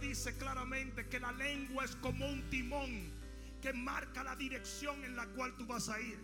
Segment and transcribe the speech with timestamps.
[0.00, 3.12] Dice claramente que la lengua es como un timón
[3.60, 6.18] que marca la dirección en la cual tú vas a ir.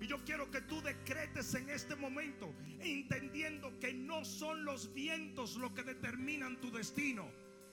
[0.00, 5.56] Y yo quiero que tú decretes en este momento, entendiendo que no son los vientos
[5.56, 7.28] lo que determinan tu destino,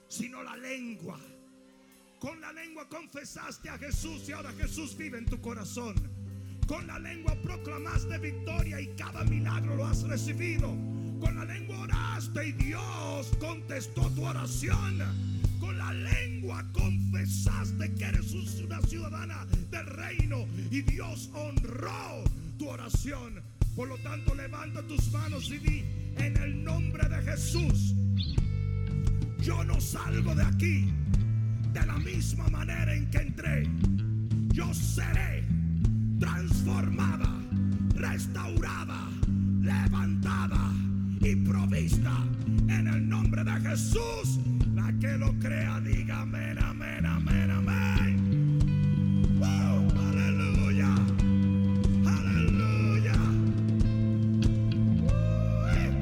[0.10, 1.20] sino la lengua.
[2.20, 5.96] Con la lengua confesaste a Jesús y ahora Jesús vive en tu corazón.
[6.68, 10.76] Con la lengua proclamaste victoria y cada milagro lo has recibido.
[11.20, 15.02] Con la lengua oraste y Dios contestó tu oración.
[15.60, 22.24] Con la lengua confesaste que eres una ciudadana del reino y Dios honró
[22.60, 23.42] tu oración.
[23.76, 25.84] Por lo tanto, levanta tus manos y di
[26.18, 27.96] en el nombre de Jesús.
[29.40, 30.94] Yo no salgo de aquí
[31.74, 33.68] de la misma manera en que entré.
[34.54, 35.44] Yo seré
[36.20, 37.32] transformada,
[37.96, 39.10] restaurada,
[39.62, 40.87] levantada
[41.22, 42.26] y provista
[42.70, 44.40] en el nombre de Jesús.
[44.76, 48.58] La que lo crea, diga amén, amén, amén, amén.
[49.42, 50.96] Aleluya,
[52.06, 53.14] aleluya.
[55.74, 55.94] Uy.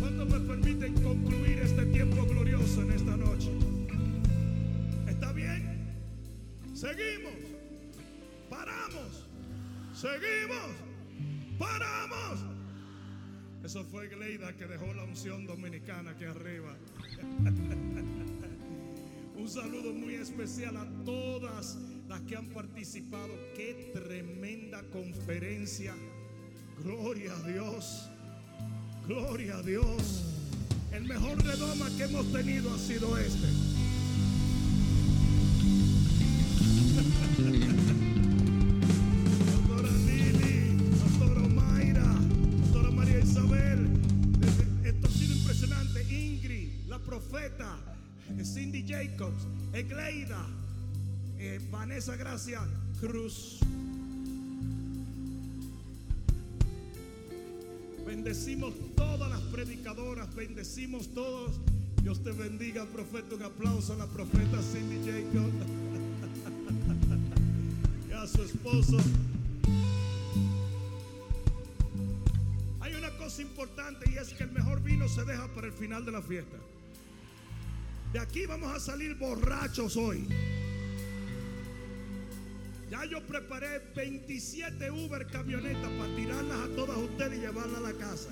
[0.00, 3.50] ¿Cuántos me permiten concluir este tiempo glorioso en esta noche?
[5.08, 5.94] ¿Está bien?
[6.74, 7.32] Seguimos.
[8.50, 9.28] Paramos.
[9.94, 10.81] Seguimos.
[13.72, 16.76] Eso fue Gleida que dejó la unción dominicana aquí arriba.
[19.34, 23.32] Un saludo muy especial a todas las que han participado.
[23.56, 25.94] Qué tremenda conferencia.
[26.84, 28.10] Gloria a Dios.
[29.06, 30.22] Gloria a Dios.
[30.92, 33.48] El mejor redoma que hemos tenido ha sido este.
[47.44, 50.46] Eh, Cindy Jacobs, Egleida,
[51.38, 52.60] eh, Vanessa Gracia
[53.00, 53.58] Cruz.
[58.06, 61.58] Bendecimos todas las predicadoras, bendecimos todos.
[62.02, 63.34] Dios te bendiga, profeta.
[63.34, 65.50] Un aplauso a la profeta Cindy Jacob.
[68.44, 68.98] esposo.
[72.80, 76.04] Hay una cosa importante y es que el mejor vino se deja para el final
[76.04, 76.56] de la fiesta.
[78.12, 80.28] De aquí vamos a salir borrachos hoy.
[82.90, 87.92] Ya yo preparé 27 Uber camionetas para tirarlas a todas ustedes y llevarlas a la
[87.94, 88.28] casa.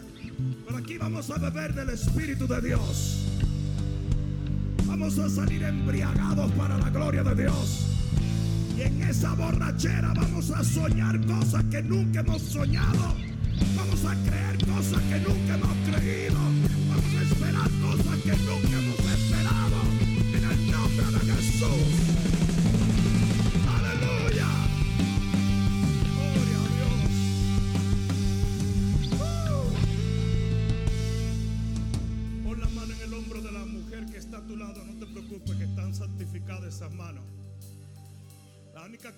[0.66, 3.24] Pero aquí vamos a beber del Espíritu de Dios.
[4.84, 7.86] Vamos a salir embriagados para la gloria de Dios.
[8.76, 13.16] Y en esa borrachera vamos a soñar cosas que nunca hemos soñado.
[13.76, 16.38] Vamos a creer cosas que nunca hemos creído.
[16.90, 18.79] Vamos a esperar cosas que nunca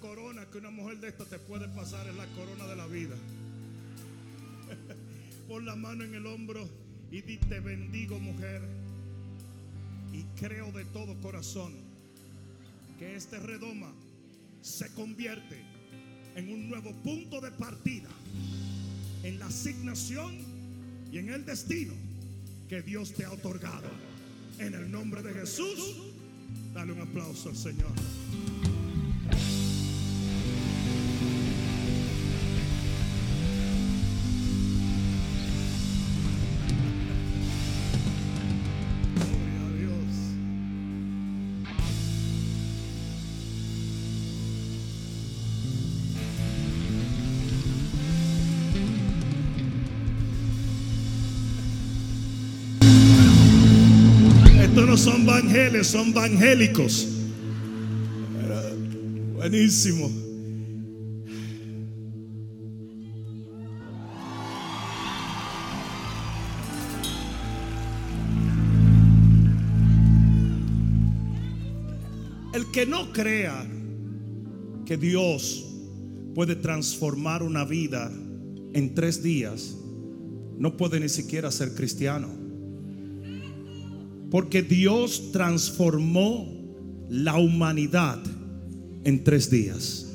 [0.03, 3.15] corona que una mujer de esta te puede pasar es la corona de la vida.
[5.49, 6.69] Pon la mano en el hombro
[7.11, 8.61] y di te bendigo mujer.
[10.13, 11.73] Y creo de todo corazón
[12.99, 13.93] que este redoma
[14.61, 15.63] se convierte
[16.35, 18.11] en un nuevo punto de partida
[19.23, 20.37] en la asignación
[21.13, 21.95] y en el destino
[22.69, 23.89] que Dios te ha otorgado.
[24.59, 25.97] En el nombre de Jesús,
[26.75, 27.93] dale un aplauso al Señor.
[54.97, 57.09] Son vangeles, son vangélicos.
[58.45, 58.63] Era
[59.35, 60.11] Buenísimo.
[72.53, 73.67] El que no crea
[74.85, 75.65] que Dios
[76.35, 78.13] puede transformar una vida
[78.75, 79.75] en tres días,
[80.59, 82.42] no puede ni siquiera ser cristiano.
[84.33, 86.51] Porque Dios transformó
[87.11, 88.19] la humanidad
[89.05, 90.07] en tres días.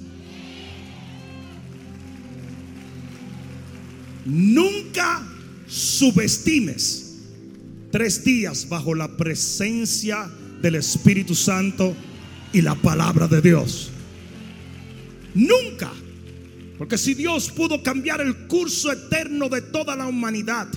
[4.25, 5.23] Nunca
[5.67, 7.19] subestimes
[7.91, 10.27] tres días bajo la presencia
[10.63, 11.95] del Espíritu Santo
[12.53, 13.91] y la palabra de Dios.
[15.35, 15.91] Nunca.
[16.79, 20.67] Porque si Dios pudo cambiar el curso eterno de toda la humanidad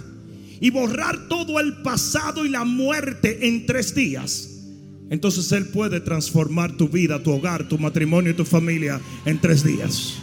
[0.61, 4.51] y borrar todo el pasado y la muerte en tres días,
[5.11, 9.65] entonces Él puede transformar tu vida, tu hogar, tu matrimonio y tu familia en tres
[9.65, 10.15] días.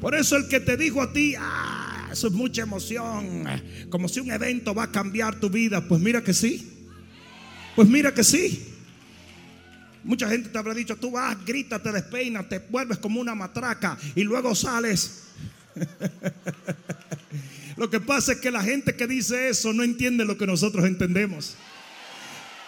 [0.00, 3.44] Por eso el que te dijo a ti, ah, eso es mucha emoción,
[3.90, 6.74] como si un evento va a cambiar tu vida, pues mira que sí.
[7.74, 8.74] Pues mira que sí.
[10.04, 13.96] Mucha gente te habrá dicho, tú vas, gritas, te despeinas, te vuelves como una matraca
[14.14, 15.27] y luego sales.
[17.76, 20.84] Lo que pasa es que la gente que dice eso no entiende lo que nosotros
[20.84, 21.54] entendemos.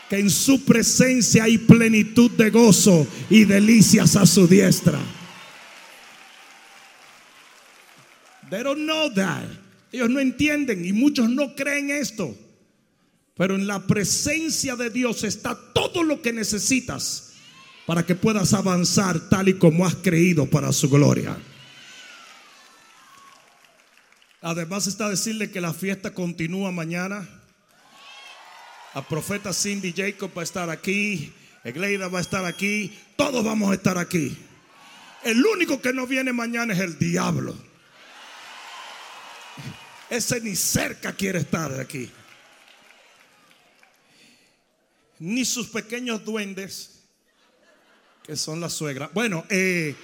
[0.08, 5.00] Que en su presencia hay plenitud de gozo y delicias a su diestra.
[8.50, 9.10] They don't know.
[9.92, 12.36] Ellos no entienden y muchos no creen esto.
[13.36, 17.32] Pero en la presencia de Dios está todo lo que necesitas
[17.86, 21.36] para que puedas avanzar tal y como has creído para su gloria.
[24.42, 27.28] Además está decirle que la fiesta continúa mañana.
[28.94, 31.32] La profeta Cindy Jacob va a estar aquí.
[31.62, 32.98] Egleida va a estar aquí.
[33.16, 34.36] Todos vamos a estar aquí.
[35.22, 37.54] El único que no viene mañana es el diablo.
[40.08, 42.10] Ese ni cerca quiere estar aquí.
[45.18, 47.02] Ni sus pequeños duendes,
[48.24, 49.10] que son las suegras.
[49.12, 49.94] Bueno, eh,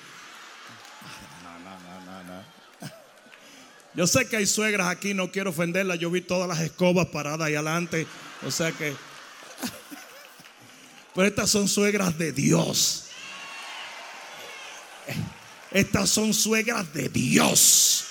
[3.97, 5.99] Yo sé que hay suegras aquí, no quiero ofenderlas.
[5.99, 8.07] Yo vi todas las escobas paradas ahí adelante.
[8.47, 8.95] O sea que.
[11.15, 13.05] Pero estas son suegras de Dios.
[15.71, 18.05] Estas son suegras de Dios.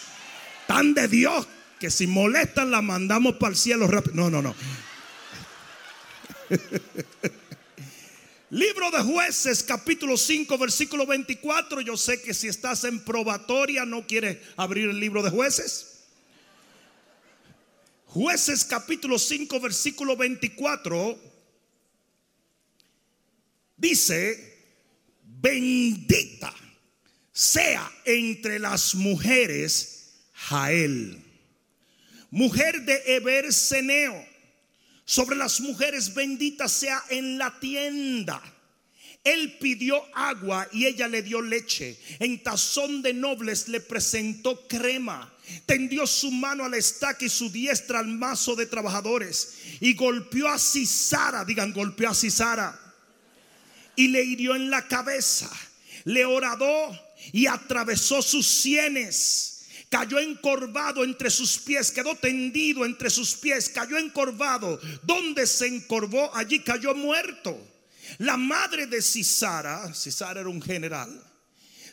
[0.66, 1.48] Tan de Dios
[1.80, 4.16] que si molestan la mandamos para el cielo rápido.
[4.16, 4.56] No, no, no.
[8.56, 11.82] Libro de jueces, capítulo 5, versículo 24.
[11.82, 16.06] Yo sé que si estás en probatoria no quieres abrir el libro de jueces.
[18.06, 21.20] Jueces, capítulo 5, versículo 24.
[23.76, 24.58] Dice,
[25.22, 26.54] bendita
[27.34, 31.22] sea entre las mujeres Jael,
[32.32, 34.35] mujer de Eber Seneo.
[35.06, 38.42] Sobre las mujeres benditas sea en la tienda.
[39.24, 42.00] Él pidió agua y ella le dio leche.
[42.20, 45.32] En tazón de nobles le presentó crema.
[45.66, 49.56] Tendió su mano al estaca y su diestra al mazo de trabajadores.
[49.80, 52.80] Y golpeó a Cisara, digan, golpeó a Cisara.
[53.96, 55.50] Y le hirió en la cabeza.
[56.04, 57.00] Le horadó
[57.32, 59.55] y atravesó sus sienes.
[59.90, 64.80] Cayó encorvado entre sus pies, quedó tendido entre sus pies, cayó encorvado.
[65.04, 67.58] Donde se encorvó, allí cayó muerto.
[68.20, 71.10] La madre de Cisara, Cisara era un general,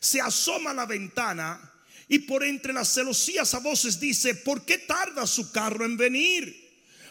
[0.01, 1.73] se asoma a la ventana
[2.09, 6.61] y por entre las celosías a voces dice, ¿por qué tarda su carro en venir?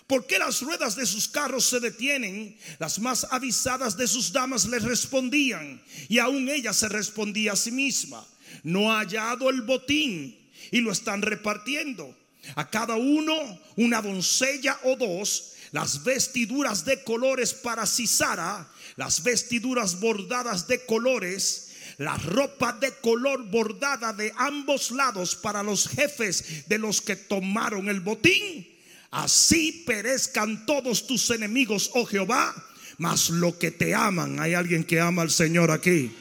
[0.08, 2.58] ¿Por qué las ruedas de sus carros se detienen?
[2.80, 7.72] Las más avisadas de sus damas le respondían y aún ella se respondía a sí
[7.72, 8.28] misma.
[8.64, 10.38] No ha hallado el botín
[10.72, 12.16] y lo están repartiendo.
[12.56, 13.34] A cada uno
[13.76, 21.68] una doncella o dos, las vestiduras de colores para Cisara, las vestiduras bordadas de colores,
[21.98, 27.90] la ropa de color bordada de ambos lados para los jefes de los que tomaron
[27.90, 28.68] el botín.
[29.12, 32.56] Así perezcan todos tus enemigos, oh Jehová,
[32.98, 36.12] mas lo que te aman, hay alguien que ama al Señor aquí,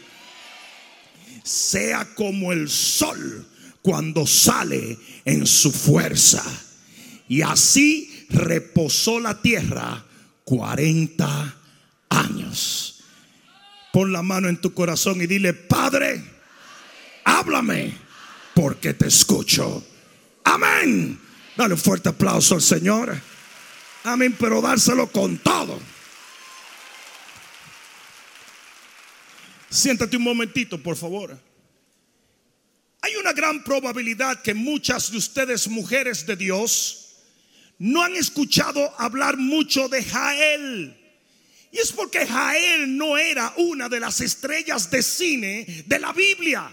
[1.44, 3.46] sea como el sol
[3.82, 6.42] cuando sale en su fuerza.
[7.28, 10.04] Y así reposó la tierra
[10.44, 11.56] 40
[12.08, 13.04] años.
[13.92, 16.22] Pon la mano en tu corazón y dile, Padre,
[17.24, 17.94] háblame
[18.54, 19.84] porque te escucho.
[20.44, 21.18] Amén.
[21.56, 23.20] Dale un fuerte aplauso al Señor.
[24.04, 25.78] Amén, pero dárselo con todo.
[29.68, 31.38] Siéntate un momentito, por favor.
[33.02, 37.16] Hay una gran probabilidad que muchas de ustedes, mujeres de Dios,
[37.78, 40.96] no han escuchado hablar mucho de Jael.
[41.72, 46.70] Y es porque Jael no era una de las estrellas de cine de la Biblia.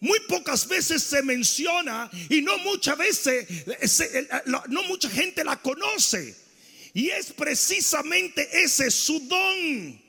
[0.00, 3.46] Muy pocas veces se menciona y no muchas veces,
[4.46, 6.34] no mucha gente la conoce.
[6.94, 10.01] Y es precisamente ese su don.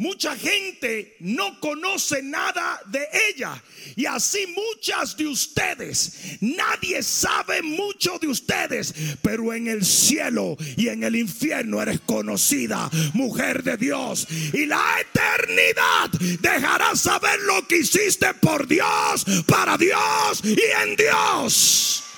[0.00, 3.62] Mucha gente no conoce nada de ella.
[3.96, 10.88] Y así muchas de ustedes, nadie sabe mucho de ustedes, pero en el cielo y
[10.88, 14.26] en el infierno eres conocida, mujer de Dios.
[14.54, 16.08] Y la eternidad
[16.40, 22.09] dejará saber lo que hiciste por Dios, para Dios y en Dios.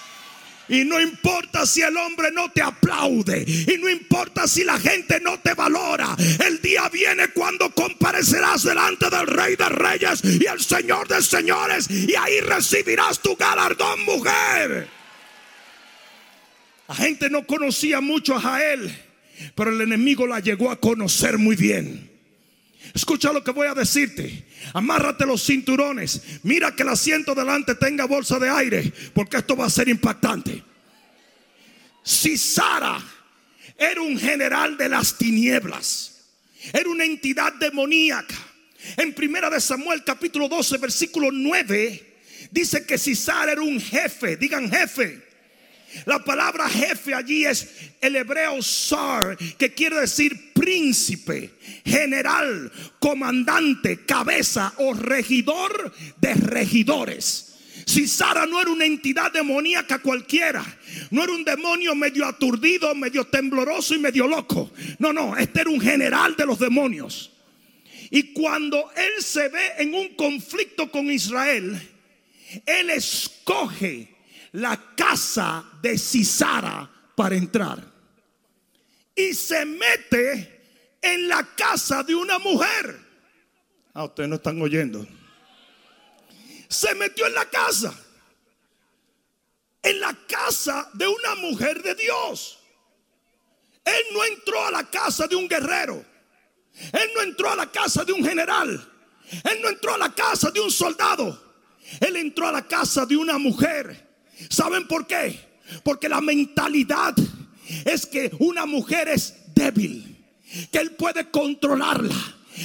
[0.69, 3.45] Y no importa si el hombre no te aplaude.
[3.47, 6.17] Y no importa si la gente no te valora.
[6.47, 11.91] El día viene cuando comparecerás delante del Rey de Reyes y el Señor de Señores.
[11.91, 14.89] Y ahí recibirás tu galardón, mujer.
[16.89, 18.97] La gente no conocía mucho a Jael.
[19.55, 22.12] Pero el enemigo la llegó a conocer muy bien.
[23.03, 24.45] Escucha lo que voy a decirte.
[24.75, 26.23] Amárrate los cinturones.
[26.45, 30.63] Mira que el asiento delante tenga bolsa de aire, porque esto va a ser impactante.
[32.05, 33.03] Si Sara
[33.77, 36.27] era un general de las tinieblas,
[36.73, 38.37] era una entidad demoníaca.
[38.97, 42.21] En primera de Samuel capítulo 12 versículo 9
[42.53, 45.32] dice que si Sara era un jefe, digan jefe.
[46.07, 47.69] La palabra jefe allí es
[48.01, 51.53] el hebreo sar, que quiere decir príncipe,
[51.85, 57.49] general, comandante, cabeza o regidor de regidores.
[57.87, 60.65] Si Sara no era una entidad demoníaca cualquiera,
[61.11, 64.71] no era un demonio medio aturdido, medio tembloroso y medio loco.
[64.99, 67.33] No, no, este era un general de los demonios.
[68.11, 71.81] Y cuando él se ve en un conflicto con Israel,
[72.67, 74.12] él escoge
[74.53, 77.83] la casa de Cisara para entrar.
[79.15, 82.99] Y se mete en la casa de una mujer.
[83.95, 85.07] Ah, ustedes no están oyendo.
[86.69, 87.95] Se metió en la casa.
[89.83, 92.59] En la casa de una mujer de Dios.
[93.85, 96.05] Él no entró a la casa de un guerrero.
[96.93, 98.89] Él no entró a la casa de un general.
[99.45, 101.53] Él no entró a la casa de un soldado.
[102.01, 104.12] Él entró a la casa de una mujer
[104.49, 105.39] ¿Saben por qué?
[105.83, 107.15] Porque la mentalidad
[107.85, 110.25] es que una mujer es débil,
[110.71, 112.17] que él puede controlarla,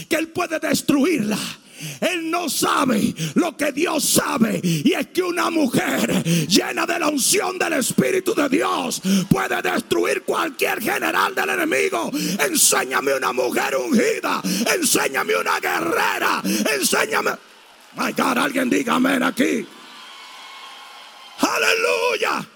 [0.10, 1.38] que él puede destruirla.
[2.02, 4.60] Él no sabe lo que Dios sabe.
[4.64, 10.24] Y es que una mujer llena de la unción del Espíritu de Dios puede destruir
[10.24, 12.12] cualquier general del enemigo.
[12.40, 14.42] Enséñame una mujer ungida.
[14.76, 16.42] Enséñame una guerrera.
[16.76, 17.32] Enséñame.
[17.96, 19.66] My God, alguien diga amén aquí.
[21.39, 22.48] Aleluya.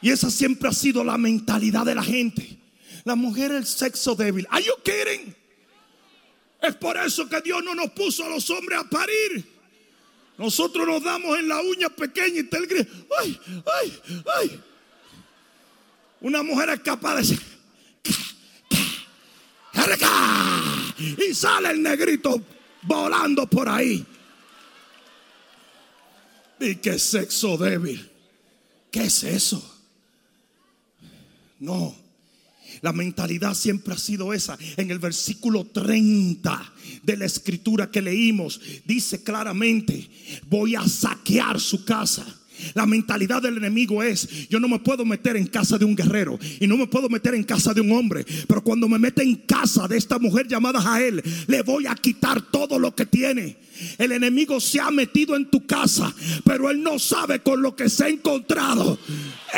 [0.00, 2.58] Y esa siempre ha sido la mentalidad de la gente.
[3.04, 4.46] La mujer es el sexo débil.
[4.50, 5.34] Are you kidding?
[6.60, 9.44] Es por eso que Dios no nos puso a los hombres a parir.
[10.38, 12.92] Nosotros nos damos en la uña pequeña y te grito.
[13.20, 13.40] ¡Ay,
[13.80, 14.00] ay,
[14.38, 14.60] ay!
[16.20, 17.40] Una mujer es capaz de decir.
[21.18, 22.42] Y sale el negrito
[22.82, 24.04] volando por ahí.
[26.60, 28.10] Y qué sexo débil.
[28.90, 29.76] ¿Qué es eso?
[31.60, 31.94] No.
[32.82, 34.58] La mentalidad siempre ha sido esa.
[34.76, 36.72] En el versículo 30
[37.02, 40.08] de la escritura que leímos, dice claramente,
[40.48, 42.35] voy a saquear su casa.
[42.74, 46.38] La mentalidad del enemigo es, yo no me puedo meter en casa de un guerrero
[46.60, 49.36] y no me puedo meter en casa de un hombre, pero cuando me mete en
[49.36, 53.56] casa de esta mujer llamada Jael, le voy a quitar todo lo que tiene.
[53.98, 57.88] El enemigo se ha metido en tu casa, pero él no sabe con lo que
[57.88, 58.98] se ha encontrado.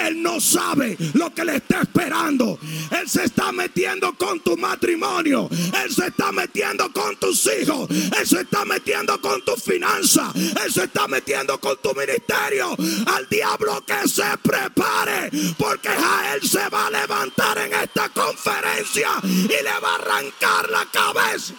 [0.06, 2.58] Él no sabe lo que le está esperando.
[2.90, 5.48] Él se está metiendo con tu matrimonio.
[5.50, 7.88] Él se está metiendo con tus hijos.
[7.90, 10.32] Él se está metiendo con tu finanza.
[10.34, 12.76] Él se está metiendo con tu ministerio.
[13.06, 15.30] Al diablo que se prepare.
[15.56, 20.86] Porque Jael se va a levantar en esta conferencia y le va a arrancar la
[20.92, 21.54] cabeza.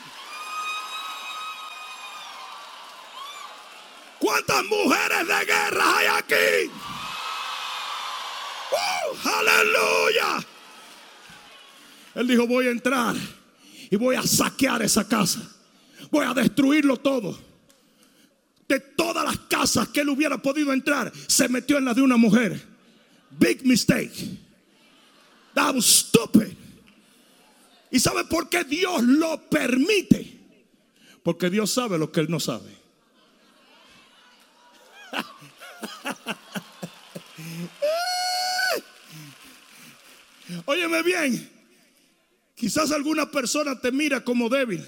[4.20, 6.72] ¿Cuántas mujeres de guerra hay aquí?
[8.72, 9.28] ¡Uh!
[9.28, 10.46] aleluya.
[12.16, 13.16] Él dijo, voy a entrar
[13.90, 15.42] y voy a saquear esa casa.
[16.12, 17.38] Voy a destruirlo todo.
[18.68, 22.18] De todas las casas que él hubiera podido entrar, se metió en la de una
[22.18, 22.62] mujer.
[23.32, 24.14] Big mistake.
[25.56, 26.54] That was stupid.
[27.92, 30.38] ¿Y sabe por qué Dios lo permite?
[31.24, 32.78] Porque Dios sabe lo que él no sabe.
[40.66, 41.50] Óyeme bien.
[42.56, 44.86] Quizás alguna persona te mira como débil,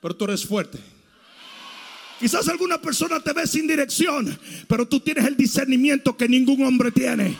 [0.00, 0.78] pero tú eres fuerte.
[2.18, 4.38] Quizás alguna persona te ve sin dirección,
[4.68, 7.36] pero tú tienes el discernimiento que ningún hombre tiene.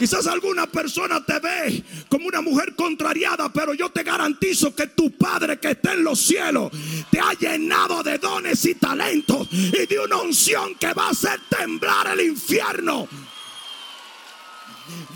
[0.00, 5.10] Quizás alguna persona te ve como una mujer contrariada, pero yo te garantizo que tu
[5.10, 6.72] Padre que está en los cielos
[7.10, 11.38] te ha llenado de dones y talentos y de una unción que va a hacer
[11.50, 13.06] temblar el infierno.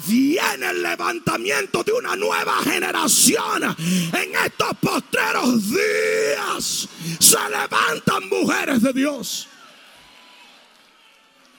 [0.06, 3.62] Viene el levantamiento de una nueva generación.
[3.62, 6.88] En estos postreros días
[7.18, 9.48] se levantan mujeres de Dios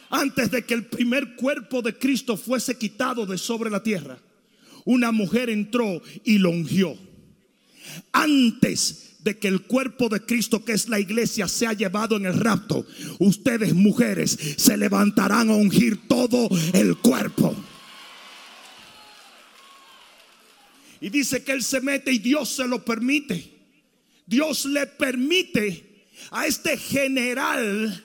[0.10, 4.18] antes de que el primer cuerpo de Cristo fuese quitado de sobre la tierra,
[4.86, 6.98] una mujer entró y lo ungió.
[8.12, 12.40] Antes de que el cuerpo de Cristo, que es la iglesia, sea llevado en el
[12.40, 12.86] rapto,
[13.20, 17.56] ustedes mujeres se levantarán a ungir todo el cuerpo.
[21.02, 23.52] Y dice que Él se mete y Dios se lo permite.
[24.26, 28.04] Dios le permite a este general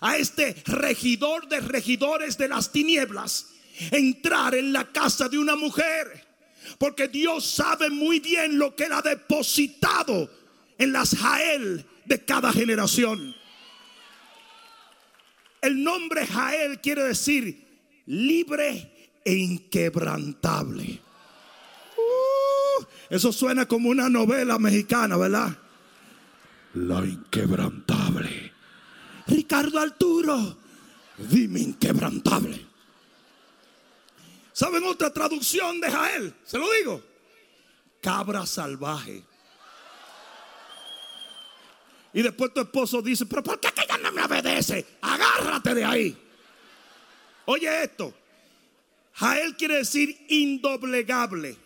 [0.00, 3.48] a este regidor de regidores de las tinieblas
[3.90, 6.26] entrar en la casa de una mujer.
[6.78, 10.30] Porque Dios sabe muy bien lo que él ha depositado
[10.76, 13.34] en las Jael de cada generación.
[15.60, 17.66] El nombre Jael quiere decir
[18.06, 21.00] libre e inquebrantable.
[23.10, 25.56] Eso suena como una novela mexicana, ¿verdad?
[26.74, 28.52] La inquebrantable.
[29.26, 30.58] Ricardo Arturo,
[31.16, 32.66] dime inquebrantable.
[34.52, 36.34] ¿Saben otra traducción de Jael?
[36.44, 37.02] Se lo digo.
[38.00, 39.22] Cabra salvaje.
[42.12, 44.84] Y después tu esposo dice, pero ¿por qué ella no me obedece?
[45.02, 46.18] Agárrate de ahí.
[47.44, 48.12] Oye esto.
[49.14, 51.56] Jael quiere decir indoblegable,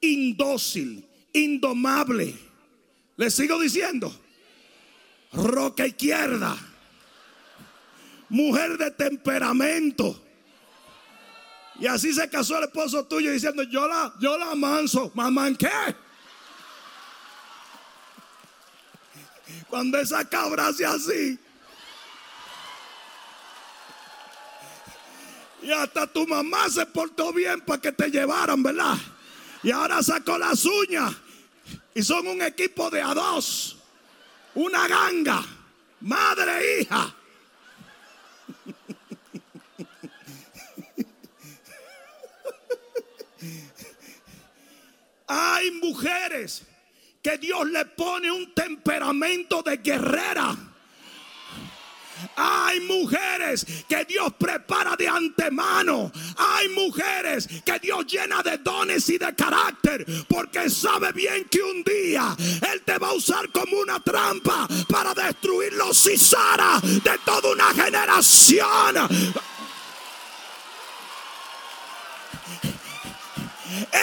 [0.00, 2.34] indócil, indomable.
[3.16, 4.14] Le sigo diciendo.
[5.32, 6.56] Roca izquierda
[8.28, 10.22] mujer de temperamento.
[11.78, 15.10] Y así se casó el esposo tuyo diciendo, yo la, yo la amanso.
[15.14, 15.70] ¿Mamá en qué?
[19.68, 21.38] Cuando esa cabra hace así.
[25.62, 28.96] Y hasta tu mamá se portó bien para que te llevaran, ¿verdad?
[29.62, 31.14] Y ahora sacó las uñas.
[31.94, 33.78] Y son un equipo de a dos.
[34.54, 35.44] Una ganga.
[36.00, 37.14] Madre e hija.
[45.26, 46.62] Hay mujeres
[47.22, 50.56] que Dios le pone un temperamento de guerrera.
[52.36, 56.10] Hay mujeres que Dios prepara de antemano.
[56.36, 60.04] Hay mujeres que Dios llena de dones y de carácter.
[60.28, 62.36] Porque sabe bien que un día
[62.72, 67.72] Él te va a usar como una trampa para destruir los Cisara de toda una
[67.74, 68.66] generación.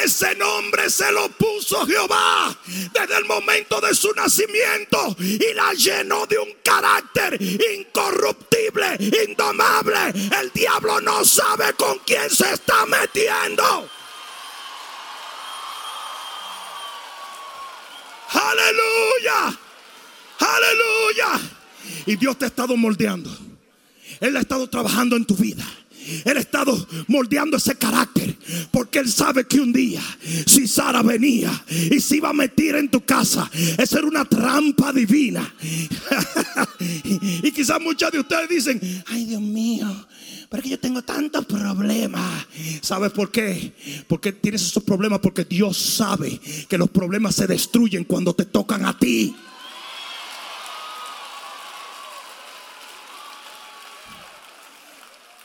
[0.03, 6.25] Ese nombre se lo puso Jehová desde el momento de su nacimiento y la llenó
[6.25, 10.13] de un carácter incorruptible, indomable.
[10.39, 13.89] El diablo no sabe con quién se está metiendo.
[18.33, 19.59] Aleluya.
[20.39, 21.49] Aleluya.
[22.05, 23.29] Y Dios te ha estado moldeando.
[24.19, 25.65] Él ha estado trabajando en tu vida.
[26.26, 28.36] Él ha estado moldeando ese carácter.
[28.72, 30.02] Porque Él sabe que un día,
[30.46, 34.92] si Sara venía y se iba a meter en tu casa, esa era una trampa
[34.92, 35.54] divina.
[37.44, 39.88] y quizás muchos de ustedes dicen, ay Dios mío,
[40.50, 42.46] pero que yo tengo tantos problemas.
[42.82, 43.74] ¿Sabes por qué?
[44.08, 48.86] Porque tienes esos problemas porque Dios sabe que los problemas se destruyen cuando te tocan
[48.86, 49.36] a ti.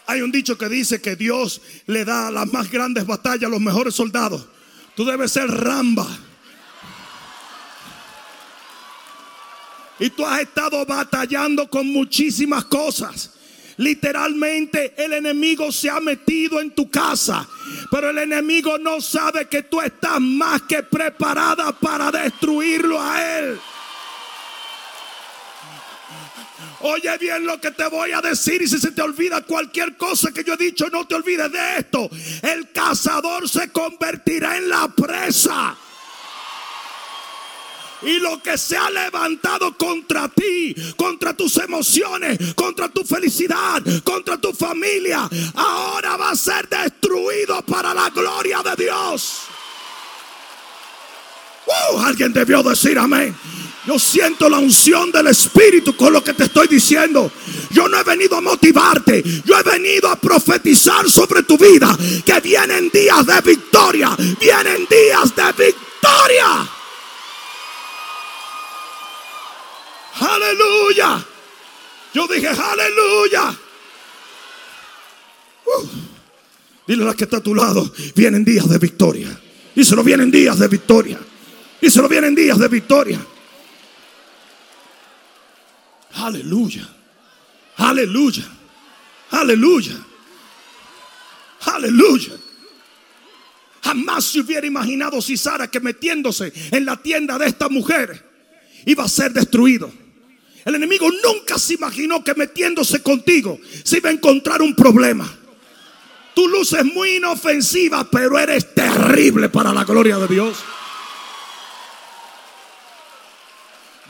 [0.08, 3.60] Hay un dicho que dice que Dios le da las más grandes batallas a los
[3.60, 4.46] mejores soldados.
[4.96, 6.08] Tú debes ser Ramba.
[9.98, 13.34] Y tú has estado batallando con muchísimas cosas.
[13.76, 17.46] Literalmente el enemigo se ha metido en tu casa.
[17.90, 23.60] Pero el enemigo no sabe que tú estás más que preparada para destruirlo a él.
[26.80, 30.30] Oye bien lo que te voy a decir y si se te olvida cualquier cosa
[30.32, 32.08] que yo he dicho, no te olvides de esto.
[32.42, 35.76] El cazador se convertirá en la presa.
[38.02, 44.38] Y lo que se ha levantado contra ti, contra tus emociones, contra tu felicidad, contra
[44.38, 49.40] tu familia, ahora va a ser destruido para la gloria de Dios.
[51.66, 53.36] Uh, alguien debió decir amén.
[53.88, 57.32] Yo siento la unción del Espíritu con lo que te estoy diciendo.
[57.70, 59.22] Yo no he venido a motivarte.
[59.46, 61.96] Yo he venido a profetizar sobre tu vida.
[62.22, 64.14] Que vienen días de victoria.
[64.38, 66.68] Vienen días de victoria.
[70.20, 71.24] Aleluya.
[72.12, 73.56] Yo dije aleluya.
[75.64, 75.88] Uh.
[76.86, 77.90] Dile a la que está a tu lado.
[78.14, 79.40] Vienen días de victoria.
[79.74, 81.18] Y se vienen días de victoria.
[81.80, 83.18] Y se vienen días de victoria.
[86.18, 86.88] Aleluya.
[87.76, 88.44] Aleluya.
[89.30, 89.96] Aleluya.
[91.60, 92.32] Aleluya.
[93.82, 98.24] Jamás se hubiera imaginado si Sara que metiéndose en la tienda de esta mujer
[98.84, 99.90] iba a ser destruido.
[100.64, 105.32] El enemigo nunca se imaginó que metiéndose contigo se iba a encontrar un problema.
[106.34, 110.58] Tu luz es muy inofensiva, pero eres terrible para la gloria de Dios.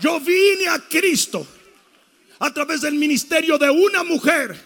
[0.01, 1.47] Yo vine a Cristo
[2.39, 4.57] a través del ministerio de una mujer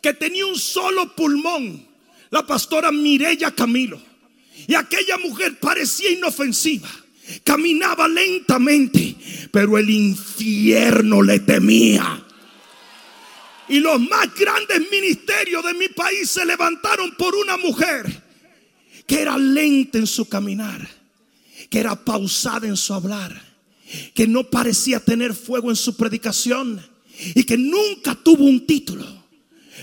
[0.00, 1.86] que tenía un solo pulmón,
[2.30, 4.00] la pastora Mirella Camilo.
[4.66, 6.88] Y aquella mujer parecía inofensiva,
[7.44, 9.16] caminaba lentamente,
[9.50, 12.24] pero el infierno le temía.
[13.68, 18.22] Y los más grandes ministerios de mi país se levantaron por una mujer
[19.06, 20.86] que era lenta en su caminar,
[21.70, 23.40] que era pausada en su hablar,
[24.14, 26.91] que no parecía tener fuego en su predicación
[27.34, 29.06] y que nunca tuvo un título,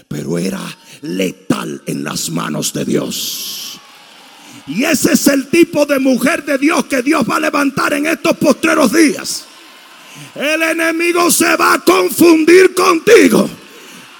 [0.08, 0.62] pero era
[1.02, 3.80] letal en las manos de Dios.
[4.68, 8.06] Y ese es el tipo de mujer de Dios que Dios va a levantar en
[8.06, 9.46] estos postreros días.
[10.36, 13.50] El enemigo se va a confundir contigo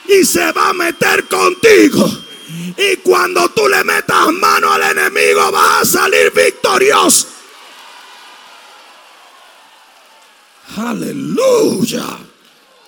[0.08, 2.10] y se va a meter contigo.
[2.78, 7.28] Y cuando tú le metas mano al enemigo vas a salir victorioso.
[10.78, 12.29] Aleluya.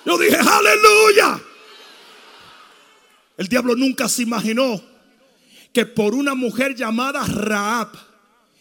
[0.05, 1.39] Yo dije, aleluya.
[3.37, 4.81] El diablo nunca se imaginó
[5.73, 7.89] que por una mujer llamada Raab,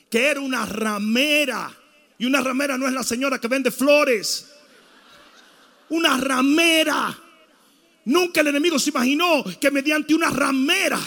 [0.08, 1.70] que era una ramera,
[2.18, 4.50] y una ramera no es la señora que vende flores,
[5.88, 7.18] una ramera.
[8.04, 10.98] Nunca el enemigo se imaginó que mediante una ramera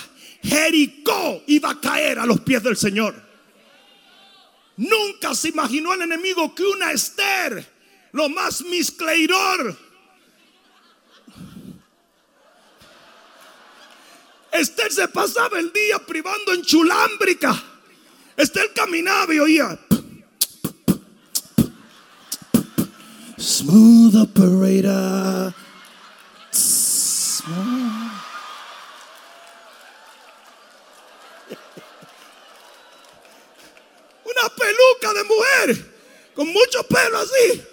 [0.43, 3.15] Jericó iba a caer a los pies del Señor.
[4.77, 7.65] Nunca se imaginó el enemigo que una Esther
[8.11, 9.77] lo más miscleidor.
[14.53, 17.61] Esther se pasaba el día privando en chulámbrica.
[18.37, 19.79] Esther caminaba y oía.
[23.35, 25.53] Smooth operator.
[34.23, 35.93] Una peluca de mujer
[36.35, 37.63] con mucho pelo así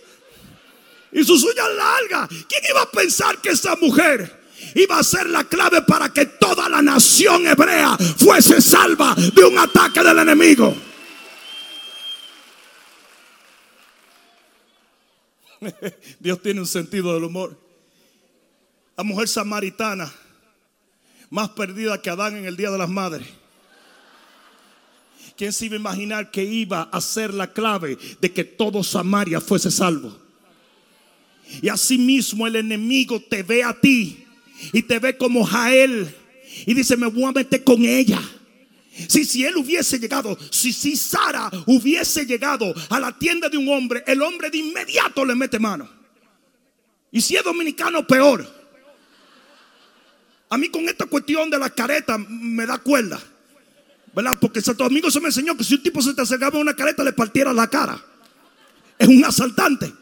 [1.12, 2.28] y sus uñas largas.
[2.48, 4.39] ¿Quién iba a pensar que esa mujer
[4.74, 9.58] iba a ser la clave para que toda la nación hebrea fuese salva de un
[9.58, 10.74] ataque del enemigo?
[16.20, 17.58] Dios tiene un sentido del humor.
[18.96, 20.12] La mujer samaritana,
[21.30, 23.26] más perdida que Adán en el Día de las Madres.
[25.36, 29.40] ¿Quién se iba a imaginar que iba a ser la clave de que todo Samaria
[29.40, 30.18] fuese salvo?
[31.62, 34.26] Y asimismo el enemigo te ve a ti
[34.72, 36.14] y te ve como Jael
[36.66, 38.20] y dice, me voy a meter con ella.
[39.08, 43.68] Si, si él hubiese llegado, si, si Sara hubiese llegado a la tienda de un
[43.68, 45.88] hombre, el hombre de inmediato le mete mano.
[47.12, 48.46] Y si es dominicano, peor.
[50.48, 53.20] A mí con esta cuestión de la careta me da cuerda.
[54.12, 54.36] ¿Verdad?
[54.40, 56.74] Porque Santo Domingo se me enseñó que si un tipo se te acercaba a una
[56.74, 58.04] careta le partiera la cara.
[58.98, 59.92] Es un asaltante.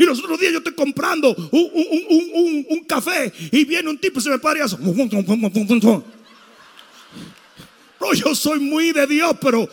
[0.00, 4.30] Y los otros días yo estoy comprando un, café y viene un tipo y se
[4.30, 4.78] me para y hace.
[8.14, 9.68] Yo soy muy de Dios, pero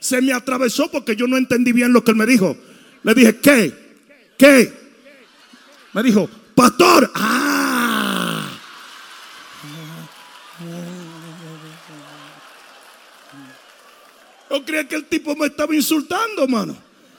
[0.00, 2.56] se me atravesó porque yo no entendí bien lo que él me dijo.
[3.02, 3.74] Le dije, ¿qué?
[4.38, 4.72] ¿Qué?
[5.92, 8.50] Me dijo, pastor, ah.
[14.48, 16.74] Yo creía que el tipo me estaba insultando, hermano.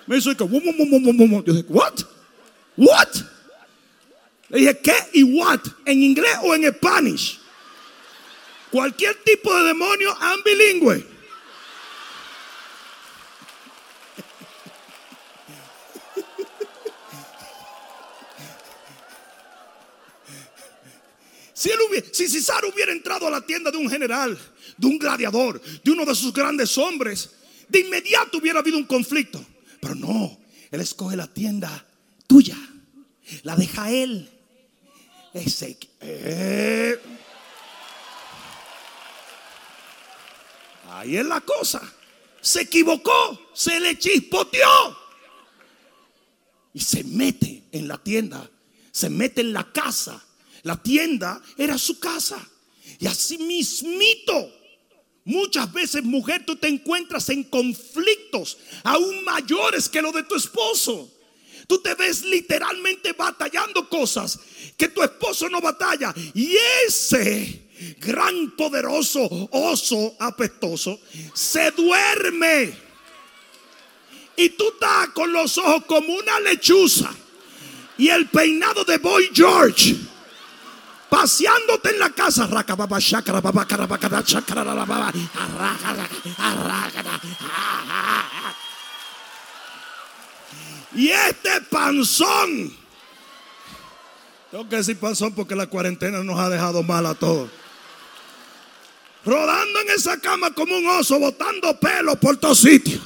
[0.07, 1.93] Me hizo que, yo dije, ¿what?
[2.79, 3.09] ¿What?
[4.47, 5.59] Le dije, ¿qué y what?
[5.85, 7.19] ¿En inglés o en español?
[8.71, 11.05] Cualquier tipo de demonio ambilingüe.
[21.53, 21.79] Si, él
[22.13, 24.39] si César hubiera entrado a la tienda de un general,
[24.77, 27.31] de un gladiador, de uno de sus grandes hombres,
[27.67, 29.45] de inmediato hubiera habido un conflicto.
[29.81, 30.39] Pero no,
[30.71, 31.85] él escoge la tienda
[32.29, 32.55] tuya,
[33.43, 34.29] la deja él.
[36.01, 36.99] Eh,
[40.91, 41.81] Ahí es la cosa.
[42.41, 44.97] Se equivocó, se le chispoteó.
[46.73, 48.49] Y se mete en la tienda,
[48.91, 50.23] se mete en la casa.
[50.63, 52.37] La tienda era su casa.
[52.99, 54.51] Y así mismito,
[55.23, 61.09] muchas veces mujer, tú te encuentras en conflictos aún mayores que los de tu esposo.
[61.69, 64.39] Tú te ves literalmente batallando cosas
[64.75, 66.11] que tu esposo no batalla.
[66.33, 70.99] Y ese gran poderoso oso apestoso,
[71.31, 72.73] se duerme.
[74.35, 77.11] Y tú estás con los ojos como una lechuza.
[77.99, 79.95] Y el peinado de Boy George.
[81.07, 82.49] Paseándote en la casa.
[90.95, 92.73] Y este panzón.
[94.51, 97.49] Tengo que decir panzón porque la cuarentena nos ha dejado mal a todos
[99.25, 103.01] rodando en esa cama como un oso, botando pelo por todos sitios.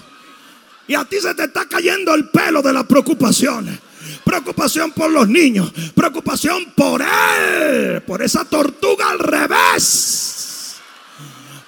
[0.88, 3.80] Y a ti se te está cayendo el pelo de las preocupaciones.
[4.24, 5.72] Preocupación por los niños.
[5.96, 8.02] Preocupación por él.
[8.02, 10.76] Por esa tortuga al revés.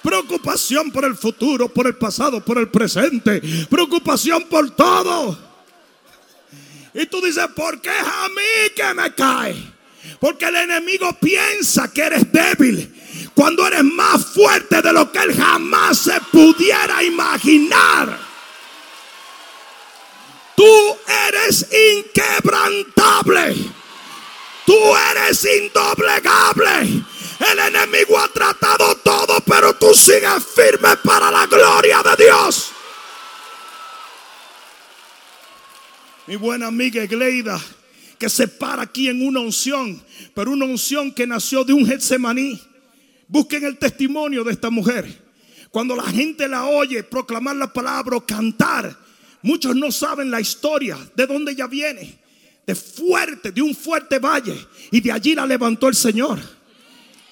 [0.02, 3.40] Preocupación por el futuro, por el pasado, por el presente.
[3.70, 5.45] Preocupación por todo.
[6.96, 9.54] Y tú dices, ¿por qué es a mí que me cae?
[10.18, 12.90] Porque el enemigo piensa que eres débil
[13.34, 18.18] cuando eres más fuerte de lo que él jamás se pudiera imaginar.
[20.56, 20.96] Tú
[21.28, 23.56] eres inquebrantable.
[24.64, 24.78] Tú
[25.12, 27.04] eres indoblegable.
[27.52, 32.72] El enemigo ha tratado todo, pero tú sigues firme para la gloria de Dios.
[36.26, 37.60] Mi buena amiga Gleida,
[38.18, 40.02] que se para aquí en una unción,
[40.34, 42.60] pero una unción que nació de un Getsemaní
[43.28, 45.24] Busquen el testimonio de esta mujer.
[45.70, 48.96] Cuando la gente la oye proclamar la palabra o cantar,
[49.42, 52.18] muchos no saben la historia de dónde ella viene.
[52.66, 54.56] De fuerte, de un fuerte valle.
[54.90, 56.38] Y de allí la levantó el Señor.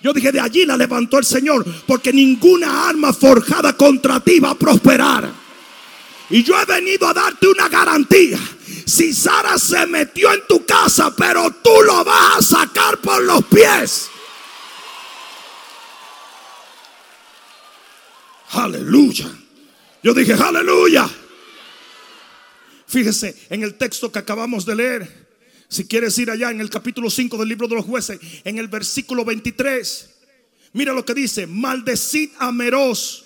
[0.02, 1.64] Yo dije, de allí la levantó el Señor.
[1.86, 5.30] Porque ninguna arma forjada contra ti va a prosperar.
[6.30, 8.38] Y yo he venido a darte una garantía
[8.86, 13.44] Si Sara se metió en tu casa, pero tú lo vas a sacar por los
[13.46, 14.10] pies.
[18.50, 19.30] Aleluya.
[20.02, 21.08] Yo dije, aleluya.
[22.86, 25.24] Fíjese en el texto que acabamos de leer.
[25.68, 28.68] Si quieres ir allá en el capítulo 5 del libro de los jueces, en el
[28.68, 30.10] versículo 23,
[30.74, 33.24] mira lo que dice, maldecid a Meroz,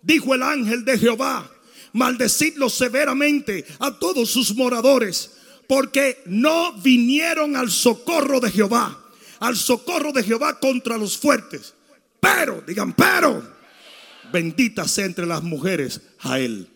[0.00, 1.50] dijo el ángel de Jehová,
[1.92, 5.32] maldecidlo severamente a todos sus moradores,
[5.66, 8.98] porque no vinieron al socorro de Jehová,
[9.38, 11.74] al socorro de Jehová contra los fuertes.
[12.20, 13.42] Pero, digan, pero,
[14.32, 16.68] bendita sea entre las mujeres a él.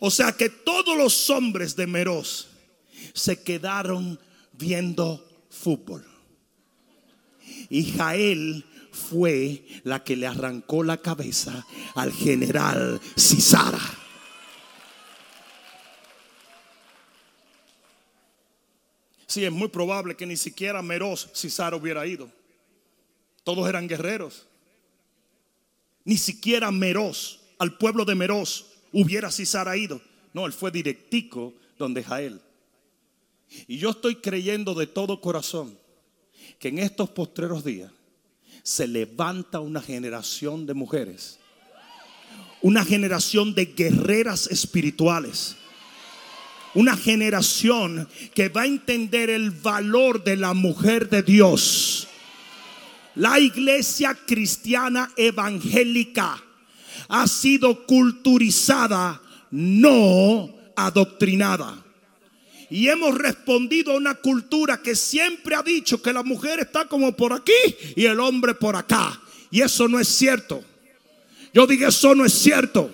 [0.00, 2.48] O sea que todos los hombres de Meroz
[3.12, 4.18] se quedaron
[4.52, 6.04] viendo fútbol.
[7.70, 13.80] Y Jael fue la que le arrancó la cabeza al general Cisara.
[19.26, 22.30] Sí, es muy probable que ni siquiera Meroz Cisara hubiera ido.
[23.42, 24.46] Todos eran guerreros.
[26.04, 30.00] Ni siquiera Meroz, al pueblo de Meroz, hubiera Cisara ido.
[30.32, 32.40] No, él fue directico donde Jael.
[33.66, 35.76] Y yo estoy creyendo de todo corazón
[36.58, 37.90] que en estos postreros días
[38.64, 41.38] se levanta una generación de mujeres,
[42.62, 45.54] una generación de guerreras espirituales,
[46.72, 52.08] una generación que va a entender el valor de la mujer de Dios.
[53.16, 56.42] La iglesia cristiana evangélica
[57.08, 61.83] ha sido culturizada, no adoctrinada.
[62.74, 67.14] Y hemos respondido a una cultura que siempre ha dicho que la mujer está como
[67.14, 67.52] por aquí
[67.94, 69.20] y el hombre por acá.
[69.52, 70.64] Y eso no es cierto.
[71.52, 72.92] Yo digo, eso no es cierto.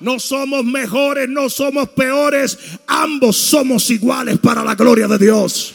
[0.00, 2.58] No somos mejores, no somos peores.
[2.86, 5.72] Ambos somos iguales para la gloria de Dios.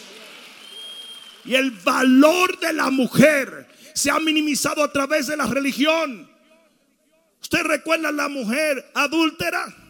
[1.46, 6.30] Y el valor de la mujer se ha minimizado a través de la religión.
[7.42, 9.83] ¿Usted recuerda a la mujer adúltera?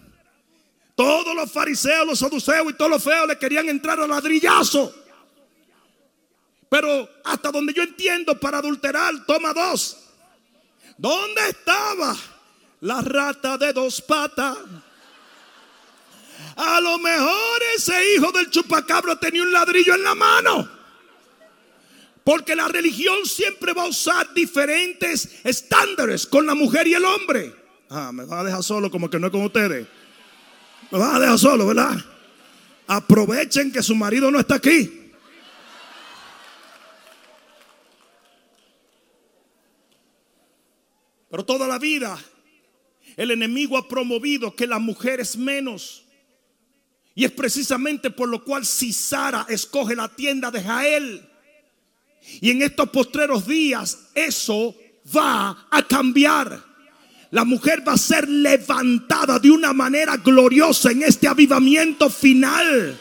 [0.96, 4.94] Todos los fariseos, los saduceos y todos los feos le querían entrar a ladrillazo.
[6.70, 9.98] Pero hasta donde yo entiendo, para adulterar, toma dos.
[10.98, 12.16] ¿Dónde estaba
[12.82, 14.58] la rata de dos patas?
[16.56, 20.70] A lo mejor ese hijo del chupacabro tenía un ladrillo en la mano.
[22.24, 27.54] Porque la religión siempre va a usar diferentes estándares con la mujer y el hombre.
[27.90, 29.88] Ah, me va a dejar solo como que no es con ustedes.
[30.92, 31.98] Me van a dejar solo, ¿verdad?
[32.88, 35.12] Aprovechen que su marido no está aquí.
[41.30, 42.20] Pero toda la vida
[43.16, 46.04] el enemigo ha promovido que la mujer es menos.
[47.16, 51.30] Y es precisamente por lo cual si Sara escoge la tienda de Jael.
[52.42, 54.76] Y en estos postreros días eso
[55.16, 56.73] va a cambiar.
[57.34, 62.96] La mujer va a ser levantada de una manera gloriosa en este avivamiento final.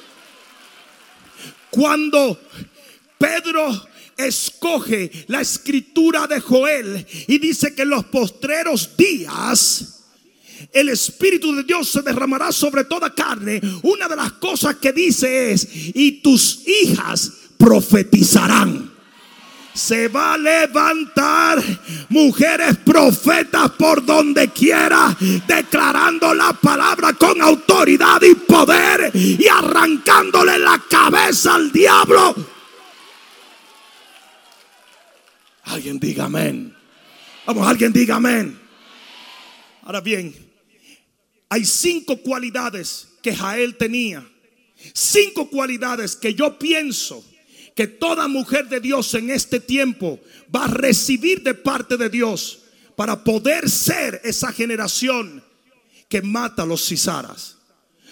[1.68, 2.40] Cuando
[3.18, 10.00] Pedro escoge la escritura de Joel y dice que en los postreros días
[10.72, 13.60] el Espíritu de Dios se derramará sobre toda carne.
[13.82, 18.91] Una de las cosas que dice es, y tus hijas profetizarán
[19.74, 21.62] se va a levantar
[22.08, 30.82] mujeres profetas por donde quiera, declarando la palabra con autoridad y poder y arrancándole la
[30.88, 32.34] cabeza al diablo.
[35.64, 36.74] Alguien diga amén.
[37.46, 38.58] Vamos, alguien diga amén.
[39.84, 40.34] Ahora bien,
[41.48, 44.26] hay cinco cualidades que Jael tenía.
[44.92, 47.24] Cinco cualidades que yo pienso
[47.74, 50.20] que toda mujer de Dios en este tiempo
[50.54, 52.60] va a recibir de parte de Dios
[52.96, 55.42] para poder ser esa generación
[56.08, 57.56] que mata a los cizaras.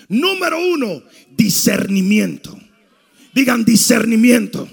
[0.08, 2.58] Número uno, discernimiento.
[3.32, 4.68] Digan discernimiento.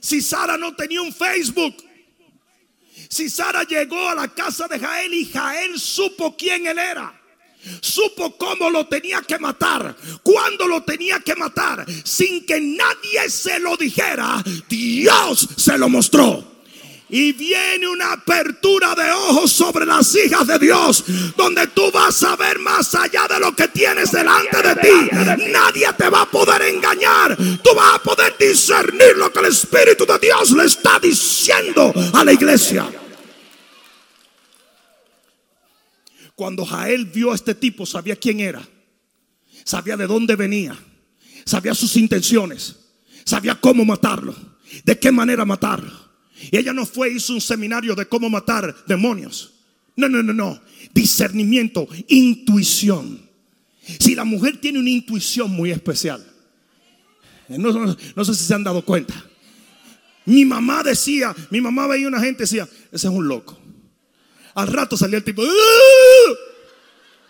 [0.00, 1.76] Si Sara no tenía un Facebook,
[3.08, 7.15] si Sara llegó a la casa de Jael y Jael supo quién él era
[7.80, 13.58] supo cómo lo tenía que matar, cuándo lo tenía que matar, sin que nadie se
[13.58, 16.56] lo dijera, Dios se lo mostró.
[17.08, 21.04] Y viene una apertura de ojos sobre las hijas de Dios,
[21.36, 25.10] donde tú vas a ver más allá de lo que tienes delante de ti.
[25.52, 27.36] Nadie te va a poder engañar.
[27.36, 32.24] Tú vas a poder discernir lo que el Espíritu de Dios le está diciendo a
[32.24, 32.90] la iglesia.
[36.36, 38.62] Cuando Jael vio a este tipo, sabía quién era.
[39.64, 40.78] sabía de dónde venía,
[41.44, 42.76] sabía sus intenciones,
[43.24, 44.36] sabía cómo matarlo,
[44.84, 45.92] de qué manera matarlo.
[46.52, 49.54] Y ella no fue, hizo un seminario de cómo matar demonios.
[49.96, 50.60] No, no, no, no.
[50.92, 53.22] Discernimiento, intuición.
[53.98, 56.24] Si la mujer tiene una intuición muy especial,
[57.48, 59.14] no, no sé si se han dado cuenta.
[60.26, 63.58] Mi mamá decía, mi mamá veía una gente y decía, ese es un loco.
[64.56, 65.42] Al rato salía el tipo,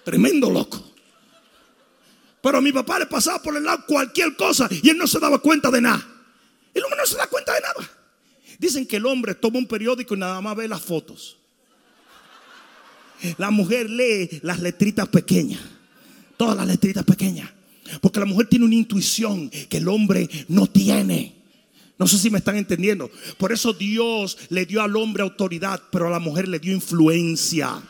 [0.04, 0.92] tremendo loco.
[2.40, 5.18] Pero a mi papá le pasaba por el lado cualquier cosa y él no se
[5.18, 6.06] daba cuenta de nada.
[6.72, 7.90] El hombre no se da cuenta de nada.
[8.60, 11.36] Dicen que el hombre toma un periódico y nada más ve las fotos.
[13.38, 15.60] La mujer lee las letritas pequeñas.
[16.36, 17.50] Todas las letritas pequeñas.
[18.00, 21.35] Porque la mujer tiene una intuición que el hombre no tiene.
[21.98, 23.10] No sé si me están entendiendo.
[23.38, 27.82] Por eso Dios le dio al hombre autoridad, pero a la mujer le dio influencia.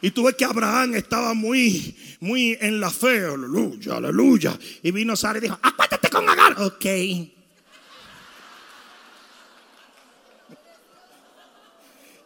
[0.00, 3.24] Y tú ves que Abraham estaba muy, muy en la fe.
[3.24, 4.58] Aleluya, aleluya.
[4.82, 6.60] Y vino Sara y dijo, acuérdate con Agar.
[6.62, 6.84] Ok.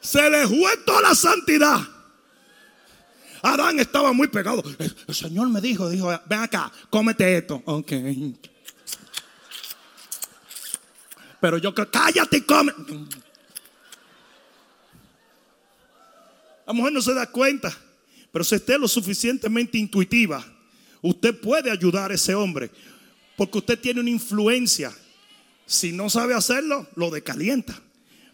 [0.01, 1.98] Se le fue toda la santidad.
[3.43, 4.63] Adán estaba muy pegado.
[4.79, 7.63] El, Señor me dijo, dijo, ven acá, cómete esto.
[7.65, 7.93] Ok.
[11.41, 12.73] Pero yo creo, cállate y come.
[16.67, 17.75] La mujer no se da cuenta,
[18.31, 20.45] pero si usted es lo suficientemente intuitiva,
[21.01, 22.71] usted puede ayudar a ese hombre,
[23.37, 24.93] porque usted tiene una influencia.
[25.65, 27.81] Si no sabe hacerlo, lo decalienta.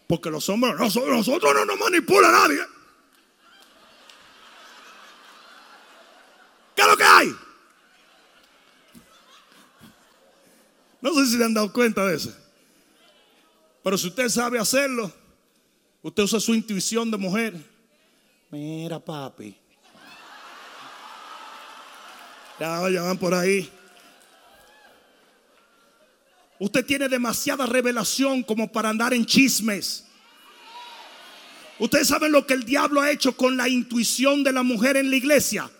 [0.06, 2.60] Porque los hombres, nosotros no nos manipula nadie.
[6.74, 7.36] ¿Qué es lo que hay?
[11.04, 12.34] No sé si le han dado cuenta de eso.
[13.82, 15.12] Pero si usted sabe hacerlo,
[16.00, 17.54] usted usa su intuición de mujer.
[18.50, 19.54] Mira, papi.
[22.58, 23.70] Ya, ya van por ahí.
[26.58, 30.06] Usted tiene demasiada revelación como para andar en chismes.
[31.78, 35.10] Ustedes saben lo que el diablo ha hecho con la intuición de la mujer en
[35.10, 35.70] la iglesia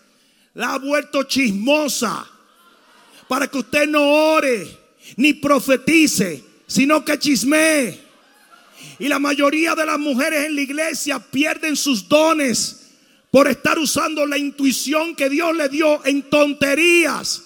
[0.53, 2.25] la ha vuelto chismosa
[3.27, 4.84] para que usted no ore
[5.15, 7.99] ni profetice, sino que chismee.
[8.99, 12.81] Y la mayoría de las mujeres en la iglesia pierden sus dones
[13.31, 17.41] por estar usando la intuición que Dios le dio en tonterías.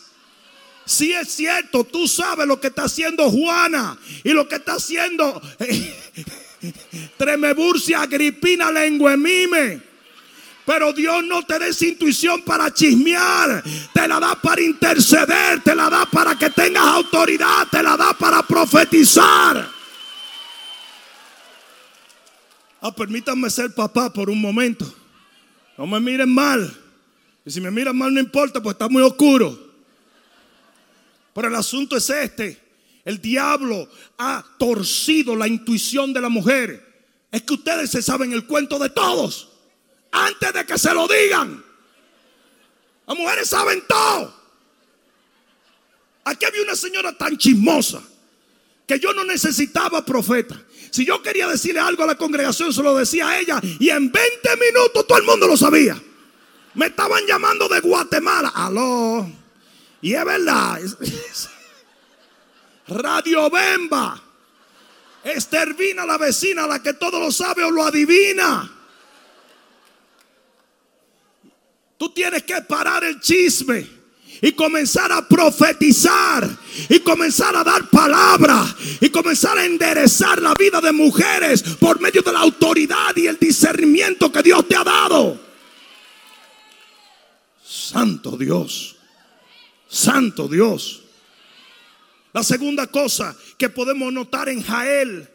[0.86, 5.41] Si es cierto, tú sabes lo que está haciendo Juana y lo que está haciendo
[7.18, 9.89] Tremeburcia Agripina Lenguemime.
[10.70, 13.64] Pero Dios no te da esa intuición para chismear.
[13.92, 15.64] Te la da para interceder.
[15.64, 17.68] Te la da para que tengas autoridad.
[17.72, 19.68] Te la da para profetizar.
[22.82, 24.86] Ah, permítanme ser papá por un momento.
[25.76, 26.72] No me miren mal.
[27.44, 29.58] Y si me miran mal no importa, pues está muy oscuro.
[31.34, 32.62] Pero el asunto es este.
[33.06, 33.90] El diablo
[34.20, 37.08] ha torcido la intuición de la mujer.
[37.32, 39.49] Es que ustedes se saben el cuento de todos
[40.12, 41.64] antes de que se lo digan.
[43.07, 44.34] Las mujeres saben todo.
[46.26, 48.01] Aquí había una señora tan chismosa
[48.86, 50.60] que yo no necesitaba profeta.
[50.91, 53.60] Si yo quería decirle algo a la congregación, se lo decía a ella.
[53.80, 56.01] Y en 20 minutos todo el mundo lo sabía.
[56.74, 58.49] Me estaban llamando de Guatemala.
[58.49, 59.30] Aló.
[60.01, 60.80] Y es verdad.
[62.88, 64.24] Radio Bemba.
[65.24, 68.79] Estervina, la vecina, la que todo lo sabe o lo adivina.
[72.00, 73.86] Tú tienes que parar el chisme
[74.41, 76.50] y comenzar a profetizar
[76.88, 82.22] y comenzar a dar palabra y comenzar a enderezar la vida de mujeres por medio
[82.22, 85.38] de la autoridad y el discernimiento que Dios te ha dado.
[87.62, 88.95] Santo Dios,
[89.89, 91.02] Santo Dios.
[92.32, 95.28] La segunda cosa que podemos notar en Jael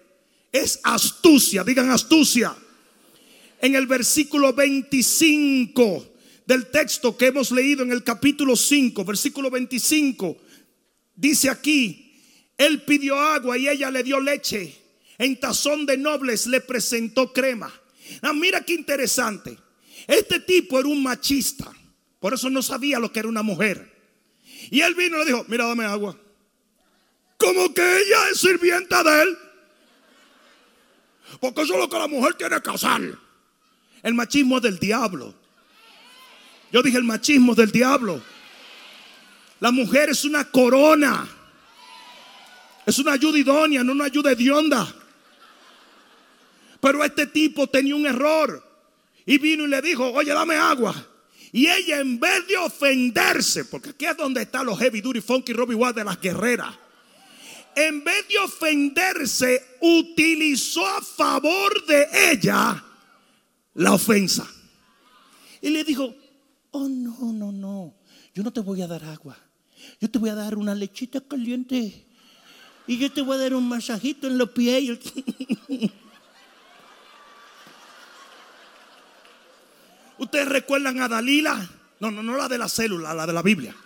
[0.50, 2.56] es astucia, digan astucia.
[3.60, 6.13] En el versículo 25
[6.46, 10.36] del texto que hemos leído en el capítulo 5, versículo 25,
[11.14, 12.22] dice aquí,
[12.56, 14.76] él pidió agua y ella le dio leche.
[15.18, 17.72] En tazón de nobles le presentó crema.
[18.22, 19.56] Ah, mira qué interesante.
[20.06, 21.72] Este tipo era un machista.
[22.20, 23.92] Por eso no sabía lo que era una mujer.
[24.70, 26.18] Y él vino y le dijo, mira, dame agua.
[27.36, 29.38] Como que ella es sirvienta de él.
[31.40, 33.18] Porque eso es lo que la mujer tiene que hacer.
[34.02, 35.34] El machismo es del diablo.
[36.74, 38.20] Yo dije el machismo del diablo.
[39.60, 41.24] La mujer es una corona.
[42.84, 44.92] Es una ayuda idónea, no una ayuda hedionda.
[46.80, 48.60] Pero este tipo tenía un error.
[49.24, 50.92] Y vino y le dijo, oye, dame agua.
[51.52, 55.52] Y ella en vez de ofenderse, porque aquí es donde están los heavy duty funky
[55.52, 56.74] Robbie Watt de las guerreras.
[57.76, 62.82] En vez de ofenderse, utilizó a favor de ella
[63.74, 64.44] la ofensa.
[65.62, 66.12] Y le dijo,
[66.74, 67.94] oh no, no, no,
[68.34, 69.38] yo no te voy a dar agua.
[70.00, 72.08] Yo te voy a dar una lechita caliente.
[72.86, 74.98] Y yo te voy a dar un masajito en los pies.
[80.18, 81.70] Ustedes recuerdan a Dalila.
[82.00, 83.76] No, no, no la de la célula, la de la Biblia.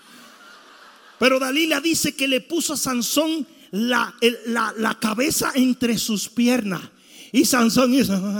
[1.18, 4.14] Pero Dalila dice que le puso a Sansón la,
[4.46, 6.80] la, la cabeza entre sus piernas.
[7.32, 8.14] Y Sansón hizo.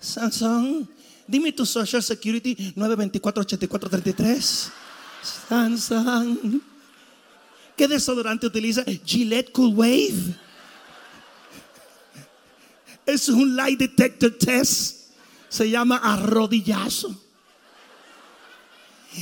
[0.00, 0.88] Sansón,
[1.26, 4.70] dime tu social security 924-8433.
[5.48, 6.62] Sansón.
[7.76, 8.84] ¿Qué desodorante utiliza?
[9.04, 10.36] Gillette Cool Wave.
[13.06, 15.12] Es un light detector test.
[15.48, 17.24] Se llama arrodillazo.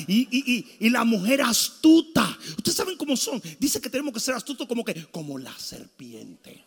[0.08, 2.36] Y, la mujer astuta.
[2.56, 3.40] Ustedes saben cómo son.
[3.58, 6.64] Dice que tenemos que ser astutos como que, como la serpiente.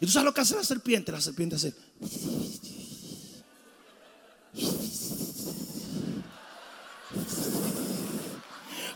[0.00, 1.12] ¿Y tú sabes lo que hace la serpiente?
[1.12, 1.74] La serpiente hace.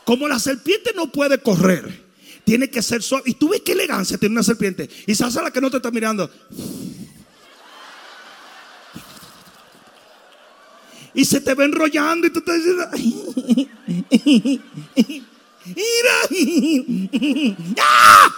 [0.05, 2.05] Como la serpiente no puede correr,
[2.45, 3.31] tiene que ser suave.
[3.31, 4.89] Y tú ves qué elegancia tiene una serpiente.
[5.07, 6.29] Y se hace la que no te está mirando.
[11.15, 12.75] Y se te va enrollando y tú te dices,
[15.65, 16.15] mira,
[17.79, 18.35] ¡Ah!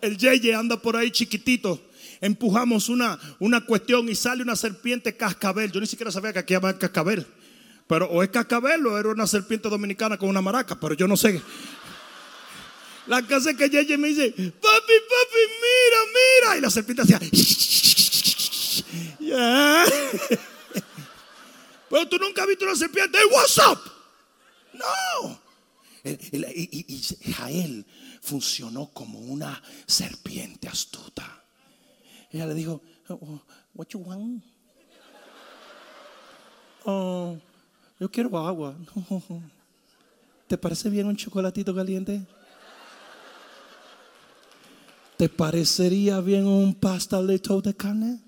[0.00, 1.80] El Yeye anda por ahí chiquitito.
[2.22, 5.72] Empujamos una, una cuestión y sale una serpiente cascabel.
[5.72, 7.26] Yo ni siquiera sabía que aquí había cascabel.
[7.88, 10.78] Pero o es cascabel o era una serpiente dominicana con una maraca.
[10.78, 11.42] Pero yo no sé.
[13.08, 16.56] La casa que Yeye me dice, papi, papi, mira, mira.
[16.58, 17.18] Y la serpiente hacía.
[21.90, 23.18] Pero tú nunca has visto una serpiente.
[23.20, 23.80] Hey, what's up?
[24.74, 25.42] No.
[26.04, 27.02] Y,
[27.32, 27.84] Jael
[28.20, 31.41] funcionó como una serpiente astuta.
[32.32, 33.40] Ella le dijo, oh,
[33.74, 34.42] what you want?
[36.84, 37.38] Oh,
[38.00, 38.74] yo quiero agua.
[40.48, 42.20] ¿Te parece bien un chocolatito caliente?
[45.16, 48.20] ¿Te parecería bien un pastelito de carne?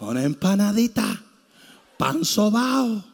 [0.00, 1.22] Una empanadita,
[1.96, 3.04] pan sobao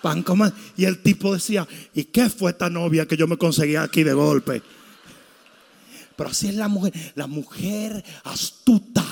[0.00, 0.50] pan como.
[0.76, 4.12] Y el tipo decía, ¿y qué fue esta novia que yo me conseguí aquí de
[4.12, 4.62] golpe?
[6.20, 9.02] Pero así es la mujer, la mujer astuta.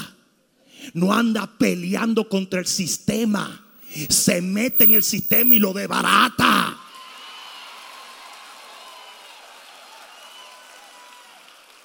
[0.92, 3.64] No anda peleando contra el sistema.
[4.11, 6.76] Se mete en el sistema y lo debarata.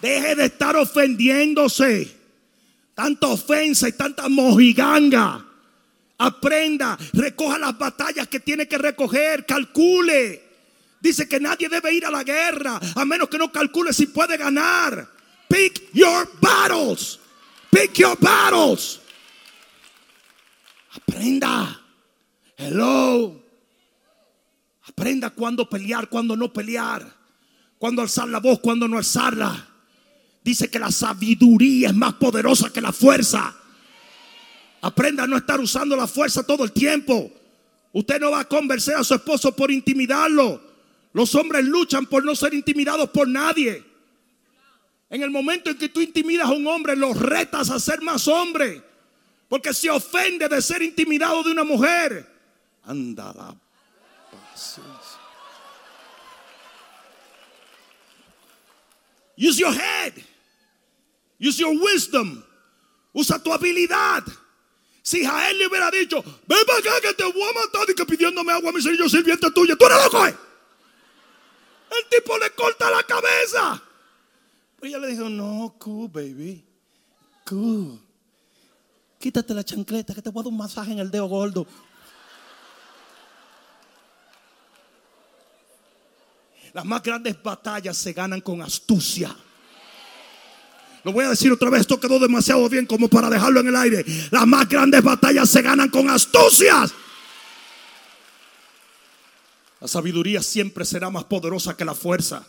[0.01, 2.13] Deje de estar ofendiéndose.
[2.93, 5.45] Tanta ofensa y tanta mojiganga.
[6.17, 10.43] Aprenda, recoja las batallas que tiene que recoger, calcule.
[10.99, 14.35] Dice que nadie debe ir a la guerra a menos que no calcule si puede
[14.35, 15.12] ganar.
[15.53, 17.19] Pick your battles.
[17.69, 18.99] Pick your battles.
[20.95, 21.79] Aprenda.
[22.57, 23.39] Hello.
[24.87, 27.05] Aprenda cuándo pelear, cuándo no pelear.
[27.77, 29.67] Cuándo alzar la voz, cuándo no alzarla.
[30.43, 33.55] Dice que la sabiduría es más poderosa que la fuerza.
[34.81, 37.31] Aprenda a no estar usando la fuerza todo el tiempo.
[37.91, 40.59] Usted no va a convencer a su esposo por intimidarlo.
[41.13, 43.92] Los hombres luchan por no ser intimidados por nadie.
[45.13, 48.27] En el momento en que tú intimidas a un hombre, lo retas a ser más
[48.27, 48.81] hombre.
[49.47, 52.27] Porque se ofende de ser intimidado de una mujer.
[52.83, 53.55] Anda la
[54.31, 55.19] paciencia.
[59.37, 60.13] Use your head.
[61.39, 62.43] Use your wisdom.
[63.13, 64.23] Usa tu habilidad.
[65.03, 68.05] Si Jael le hubiera dicho, ven para acá que te voy a matar y que
[68.07, 70.25] pidiéndome agua a mi señor sirviente tuya, tú eres loco.
[70.25, 70.35] Eh?
[72.01, 73.83] El tipo le corta la cabeza.
[74.83, 76.61] Ella le dijo, no, cool, baby.
[77.45, 77.99] Cool.
[79.17, 81.65] Quítate la chancleta que te voy a dar un masaje en el dedo gordo.
[86.73, 89.33] Las más grandes batallas se ganan con astucia.
[91.05, 93.75] Lo voy a decir otra vez, esto quedó demasiado bien como para dejarlo en el
[93.77, 94.05] aire.
[94.31, 96.93] Las más grandes batallas se ganan con astucias.
[99.79, 102.45] La sabiduría siempre será más poderosa que la fuerza.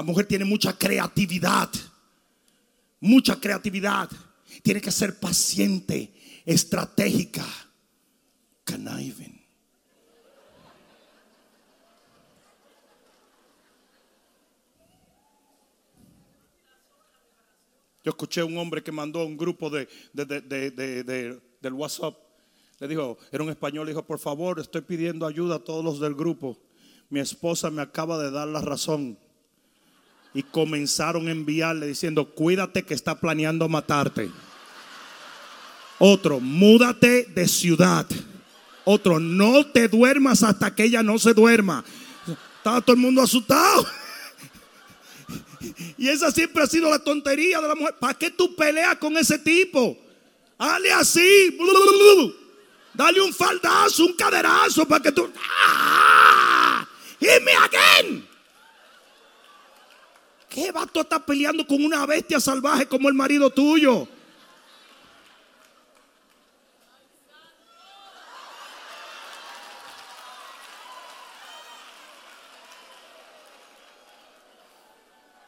[0.00, 1.68] La mujer tiene mucha creatividad.
[3.00, 4.08] Mucha creatividad.
[4.62, 6.10] Tiene que ser paciente,
[6.46, 7.44] estratégica,
[8.64, 9.38] conniving.
[18.02, 22.16] Yo escuché a un hombre que mandó un grupo de- del WhatsApp.
[22.78, 26.00] Le dijo, era un español, le dijo, por favor, estoy pidiendo ayuda a todos los
[26.00, 26.56] del grupo.
[27.10, 29.18] Mi esposa me acaba de dar la razón.
[30.32, 34.30] Y comenzaron a enviarle diciendo, cuídate que está planeando matarte.
[35.98, 38.06] Otro, múdate de ciudad.
[38.84, 41.84] Otro, no te duermas hasta que ella no se duerma.
[42.56, 43.86] Estaba todo el mundo asustado.
[45.98, 47.96] Y esa siempre ha sido la tontería de la mujer.
[47.98, 49.98] ¿Para qué tú peleas con ese tipo?
[50.58, 51.58] Dale así.
[52.94, 55.30] Dale un faldazo, un caderazo para que tú.
[55.62, 56.86] ¡Ah!
[57.18, 58.29] ¡Hit me again!
[60.50, 64.06] ¿Qué vato está peleando con una bestia salvaje como el marido tuyo?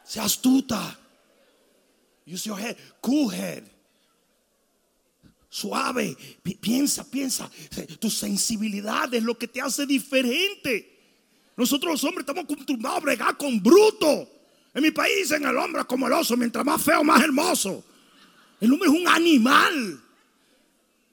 [0.03, 0.97] Sea astuta.
[2.25, 2.77] Use your head.
[3.01, 3.63] Cool head.
[5.49, 6.15] Suave.
[6.41, 7.49] Pi- Piensa, piensa.
[7.99, 10.89] Tu sensibilidad es lo que te hace diferente.
[11.55, 14.27] Nosotros los hombres estamos acostumbrados a bregar con bruto.
[14.73, 16.35] En mi país dicen el hombre como el oso.
[16.35, 17.83] Mientras más feo, más hermoso.
[18.59, 20.01] El hombre es un animal.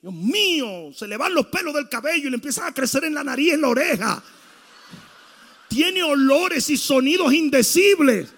[0.01, 3.15] Dios mío, se le van los pelos del cabello y le empiezan a crecer en
[3.15, 4.23] la nariz en la oreja.
[5.69, 8.33] Tiene olores y sonidos indecibles.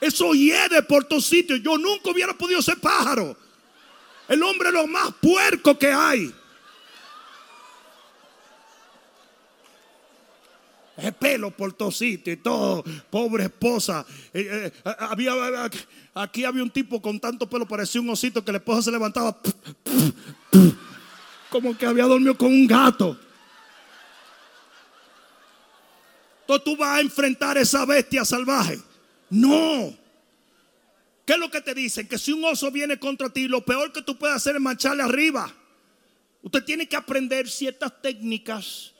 [0.00, 1.60] Eso hiede por todos sitios.
[1.62, 3.36] Yo nunca hubiera podido ser pájaro.
[4.28, 6.32] El hombre es lo más puerco que hay.
[11.10, 12.84] Pelo por todos sitios y todo.
[13.10, 14.06] Pobre esposa.
[14.32, 15.32] Eh, eh, había,
[16.14, 19.36] aquí había un tipo con tanto pelo, parecía un osito que la esposa se levantaba.
[21.50, 23.18] Como que había dormido con un gato.
[26.42, 28.78] Entonces tú vas a enfrentar esa bestia salvaje.
[29.30, 29.96] No.
[31.24, 32.06] ¿Qué es lo que te dicen?
[32.06, 35.02] Que si un oso viene contra ti, lo peor que tú puedes hacer es mancharle
[35.02, 35.52] arriba.
[36.42, 38.92] Usted tiene que aprender ciertas técnicas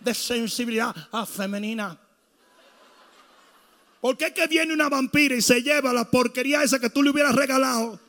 [0.00, 1.98] de sensibilidad ah, femenina.
[4.00, 7.10] ¿Por qué que viene una vampira y se lleva la porquería esa que tú le
[7.10, 8.00] hubieras regalado?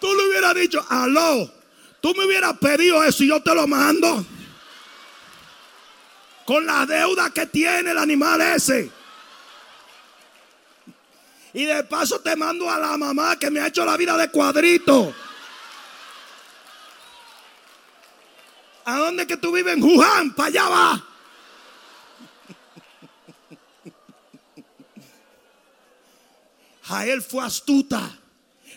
[0.00, 1.50] Tú le hubieras dicho, aló,
[2.00, 4.24] tú me hubieras pedido eso y yo te lo mando.
[6.44, 8.92] Con la deuda que tiene el animal ese.
[11.54, 14.28] Y de paso te mando a la mamá que me ha hecho la vida de
[14.28, 15.14] cuadrito.
[18.84, 19.74] ¿A dónde que tú vives?
[19.74, 21.04] En Wuhan, para allá va.
[26.82, 28.18] Jael fue astuta.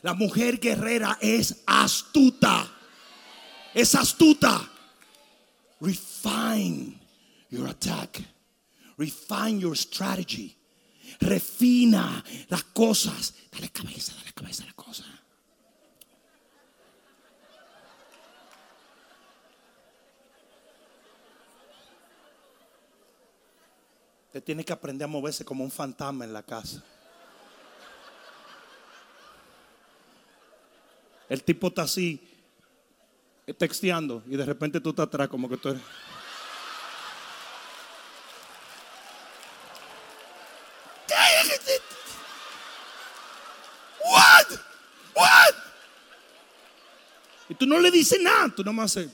[0.03, 2.71] La mujer guerrera es astuta.
[3.73, 4.69] Es astuta.
[5.81, 6.99] Refine
[7.49, 8.21] your attack.
[8.97, 10.55] Refine your strategy.
[11.19, 13.33] Refina las cosas.
[13.51, 15.03] Dale cabeza, dale cabeza a la cosa.
[24.27, 26.83] Usted tiene que aprender a moverse como un fantasma en la casa.
[31.29, 32.21] El tipo está así,
[33.57, 35.81] texteando, y de repente tú estás atrás como que tú eres.
[44.05, 44.59] What?
[45.15, 45.55] What?
[47.46, 49.09] Y tú no le dices nada, tú nomás haces.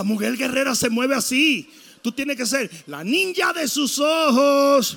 [0.00, 1.70] La mujer guerrera se mueve así.
[2.00, 4.96] Tú tienes que ser la ninja de sus ojos.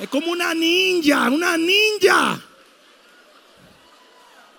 [0.00, 2.42] Es como una ninja, una ninja.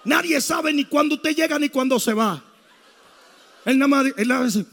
[0.05, 2.43] Nadie sabe ni cuándo usted llega ni cuándo se va.
[3.65, 4.65] Él nada más, él nada dice,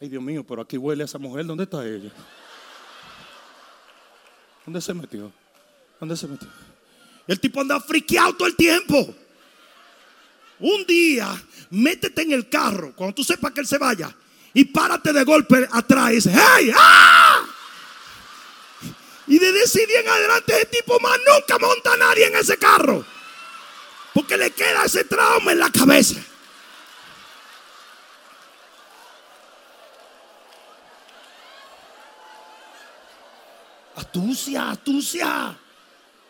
[0.00, 1.44] ay Dios mío, pero aquí huele a esa mujer.
[1.46, 2.12] ¿Dónde está ella?
[4.64, 5.32] ¿Dónde se metió?
[5.98, 6.48] ¿Dónde se metió?
[7.26, 9.14] El tipo anda friqueado todo el tiempo.
[10.60, 11.28] Un día,
[11.70, 14.14] métete en el carro cuando tú sepas que él se vaya
[14.54, 16.70] y párate de golpe atrás y dice, ¡Hey!
[16.76, 17.44] ¡Ah!
[19.26, 22.56] Y desde ese día en adelante ese tipo más nunca monta a nadie en ese
[22.58, 23.04] carro.
[24.12, 26.20] Porque le queda ese trauma en la cabeza.
[33.96, 35.58] Astucia, astucia,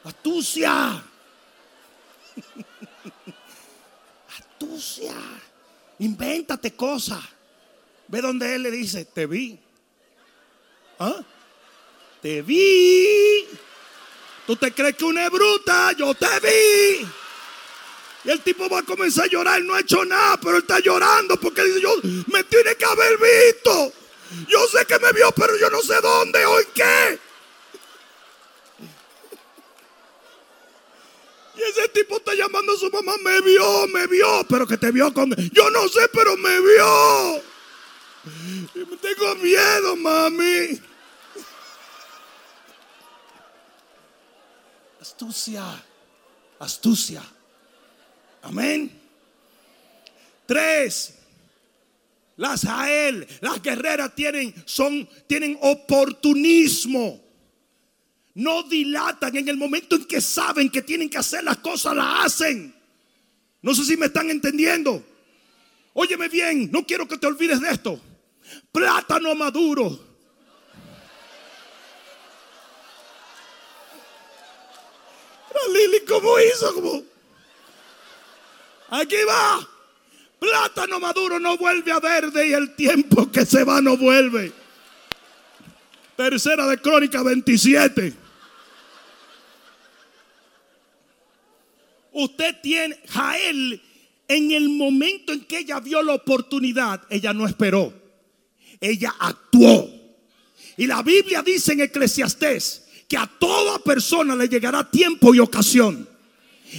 [0.05, 1.03] astucia.
[4.39, 5.15] astucia.
[5.99, 7.23] Invéntate cosas.
[8.09, 9.59] Ve donde él le dice, te vi.
[10.99, 11.21] ¿Ah?
[12.21, 13.47] Te vi.
[14.47, 15.93] ¿Tú te crees que una es bruta?
[15.93, 17.07] Yo te vi.
[18.25, 19.59] Y el tipo va a comenzar a llorar.
[19.59, 21.95] Él no ha hecho nada, pero él está llorando porque dice, yo
[22.33, 23.93] me tiene que haber visto.
[24.49, 27.19] Yo sé que me vio, pero yo no sé dónde o en qué.
[31.55, 34.91] Y ese tipo está llamando a su mamá, me vio, me vio, pero que te
[34.91, 35.31] vio con...
[35.53, 37.43] Yo no sé, pero me vio.
[38.75, 40.81] Y me tengo miedo, mami.
[45.01, 45.85] Astucia,
[46.59, 47.23] astucia.
[48.43, 48.91] Amén.
[50.47, 51.15] Tres.
[52.37, 57.23] Las Jael, las guerreras tienen, son, tienen oportunismo.
[58.35, 62.27] No dilatan en el momento en que saben que tienen que hacer las cosas, las
[62.27, 62.75] hacen.
[63.61, 65.05] No sé si me están entendiendo.
[65.93, 68.01] Óyeme bien, no quiero que te olvides de esto.
[68.73, 70.13] Plátano maduro.
[75.73, 76.75] Lili, ¿cómo hizo?
[76.75, 77.12] ¿Cómo?
[78.93, 79.67] Aquí va.
[80.39, 84.53] Plátano maduro no vuelve a verde y el tiempo que se va no vuelve.
[86.15, 88.13] Tercera de Crónica 27.
[92.13, 93.81] Usted tiene, Jael,
[94.29, 97.95] en el momento en que ella vio la oportunidad, ella no esperó.
[98.79, 99.89] Ella actuó.
[100.77, 106.12] Y la Biblia dice en Eclesiastés que a toda persona le llegará tiempo y ocasión.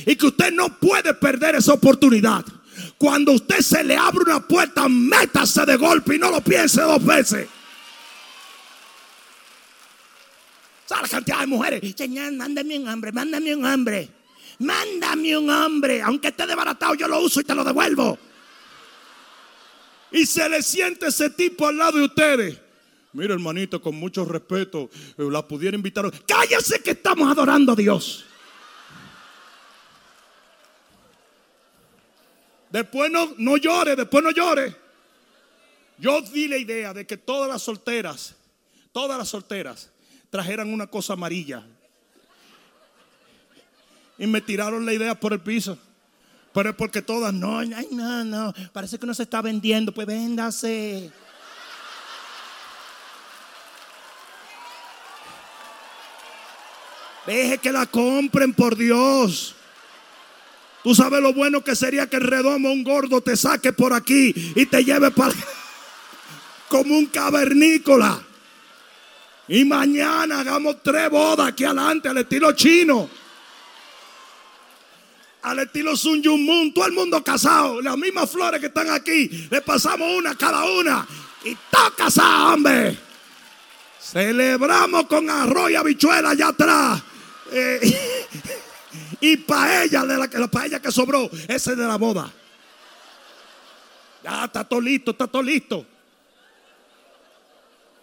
[0.05, 2.45] Y que usted no puede perder esa oportunidad.
[2.97, 7.03] Cuando usted se le abre una puerta, métase de golpe y no lo piense dos
[7.03, 7.47] veces.
[10.85, 11.93] ¿Sabe la cantidad de mujeres?
[11.95, 14.09] Señor, mándame un hombre, mándame un hombre.
[14.59, 16.01] Mándame un hombre.
[16.01, 18.17] Aunque esté desbaratado, yo lo uso y te lo devuelvo.
[20.11, 22.57] Y se le siente ese tipo al lado de ustedes.
[23.13, 26.11] Mira, hermanito, con mucho respeto, eh, la pudiera invitar.
[26.25, 28.25] Cállese que estamos adorando a Dios.
[32.73, 33.55] Después no, no
[33.95, 34.75] después no llore.
[35.99, 38.33] Yo di la idea de que todas las solteras,
[38.91, 39.91] todas las solteras,
[40.31, 41.63] trajeran una cosa amarilla.
[44.17, 45.77] Y me tiraron la idea por el piso.
[46.51, 51.11] Pero es porque todas, no, no, no, parece que no se está vendiendo, pues véndase.
[57.27, 59.57] Deje que la compren por Dios.
[60.83, 64.33] Tú sabes lo bueno que sería que el redomo, un gordo, te saque por aquí
[64.55, 65.33] y te lleve para
[66.67, 68.21] como un cavernícola.
[69.47, 73.09] Y mañana hagamos tres bodas aquí adelante al estilo chino.
[75.43, 77.81] Al estilo Sun Yun Moon, todo el mundo casado.
[77.81, 81.05] Las mismas flores que están aquí, le pasamos una cada una.
[81.45, 82.97] Y todo casado, hombre.
[83.99, 87.03] Celebramos con arroz y habichuela allá atrás.
[87.51, 87.79] Eh,
[89.23, 92.29] y paella, de la, la paella que sobró, ese es de la boda.
[94.21, 95.85] Ya está todo listo, está todo listo.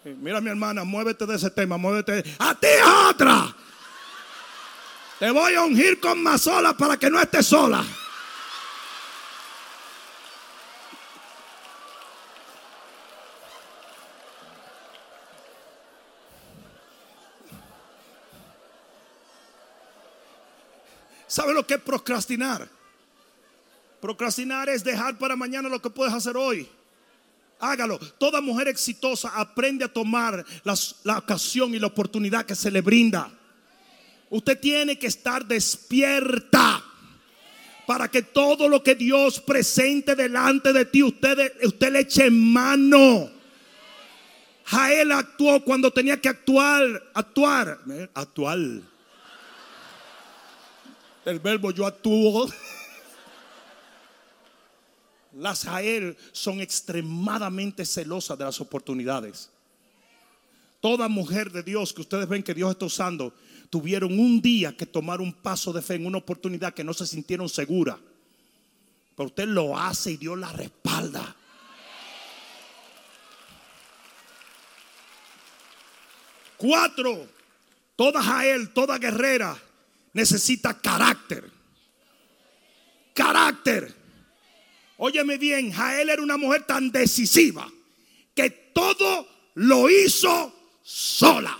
[0.03, 2.23] Mira mi hermana, muévete de ese tema, muévete.
[2.39, 2.67] A ti
[3.07, 3.55] otra.
[5.19, 7.85] Te voy a ungir con más sola para que no estés sola.
[21.31, 22.67] ¿Sabe lo que es procrastinar?
[24.01, 26.67] Procrastinar es dejar para mañana lo que puedes hacer hoy.
[27.57, 27.97] Hágalo.
[28.17, 33.31] Toda mujer exitosa aprende a tomar la ocasión y la oportunidad que se le brinda.
[34.29, 36.83] Usted tiene que estar despierta
[37.87, 43.31] para que todo lo que Dios presente delante de ti, usted, usted le eche mano.
[44.65, 46.81] Jael actuó cuando tenía que actuar,
[47.13, 48.59] actuar, eh, actuar.
[51.25, 52.49] El verbo yo actúo.
[55.33, 59.49] Las Jael son extremadamente celosas de las oportunidades.
[60.81, 63.33] Toda mujer de Dios que ustedes ven que Dios está usando,
[63.69, 67.05] tuvieron un día que tomar un paso de fe en una oportunidad que no se
[67.05, 67.97] sintieron seguras.
[69.15, 71.35] Pero usted lo hace y Dios la respalda.
[76.57, 77.27] Cuatro,
[77.95, 79.57] toda Jael, toda guerrera
[80.13, 81.49] necesita carácter.
[83.13, 83.93] Carácter.
[84.97, 87.71] Óyeme bien, Jael era una mujer tan decisiva
[88.35, 90.53] que todo lo hizo
[90.83, 91.57] sola.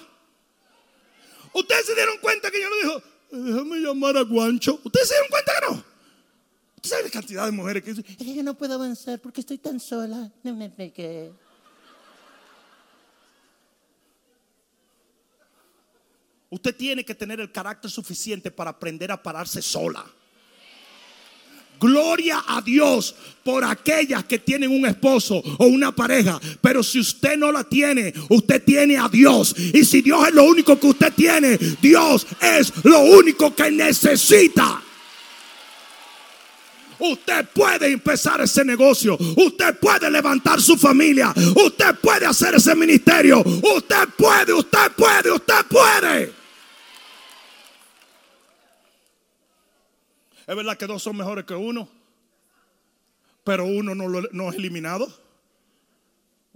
[1.54, 4.80] Ustedes se dieron cuenta que ella no dijo, déjame llamar a Guancho.
[4.84, 5.84] Ustedes se dieron cuenta que no.
[6.76, 9.42] Usted sabe la cantidad de mujeres que dicen, es que yo no puedo avanzar porque
[9.42, 10.32] estoy tan sola.
[10.44, 11.32] No me pegué.
[16.52, 20.06] Usted tiene que tener el carácter suficiente para aprender a pararse sola.
[21.80, 26.40] Gloria a Dios por aquellas que tienen un esposo o una pareja.
[26.62, 29.56] Pero si usted no la tiene, usted tiene a Dios.
[29.58, 34.84] Y si Dios es lo único que usted tiene, Dios es lo único que necesita.
[37.00, 39.18] Usted puede empezar ese negocio.
[39.38, 41.34] Usted puede levantar su familia.
[41.56, 43.40] Usted puede hacer ese ministerio.
[43.40, 46.41] Usted puede, usted puede, usted puede.
[50.52, 51.88] Es verdad que dos son mejores que uno,
[53.42, 55.08] pero uno no, es eliminado.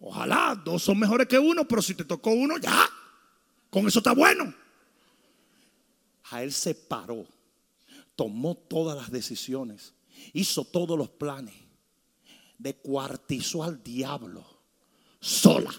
[0.02, 2.89] Ojalá dos son mejores que uno, pero si te tocó uno, ya,
[3.70, 4.54] con eso está bueno.
[6.30, 7.26] A él se paró,
[8.18, 9.93] tomó todas las decisiones,
[10.34, 11.56] hizo todos los planes,
[12.58, 14.46] descuartizó al diablo
[15.22, 15.74] sola,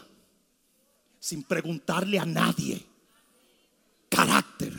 [1.20, 2.82] sin preguntarle a nadie.
[4.08, 4.72] Carácter.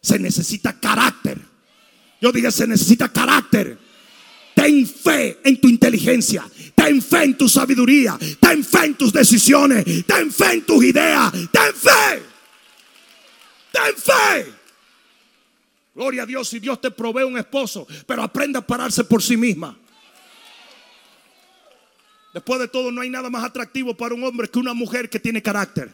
[0.00, 1.50] Se necesita carácter.
[2.22, 3.76] Yo dije, se necesita carácter.
[4.54, 6.48] Ten fe en tu inteligencia.
[6.72, 8.16] Ten fe en tu sabiduría.
[8.38, 9.84] Ten fe en tus decisiones.
[10.06, 11.32] Ten fe en tus ideas.
[11.32, 12.22] Ten fe.
[13.72, 14.52] Ten fe.
[15.96, 19.36] Gloria a Dios si Dios te provee un esposo, pero aprenda a pararse por sí
[19.36, 19.76] misma.
[22.32, 25.18] Después de todo, no hay nada más atractivo para un hombre que una mujer que
[25.18, 25.90] tiene carácter.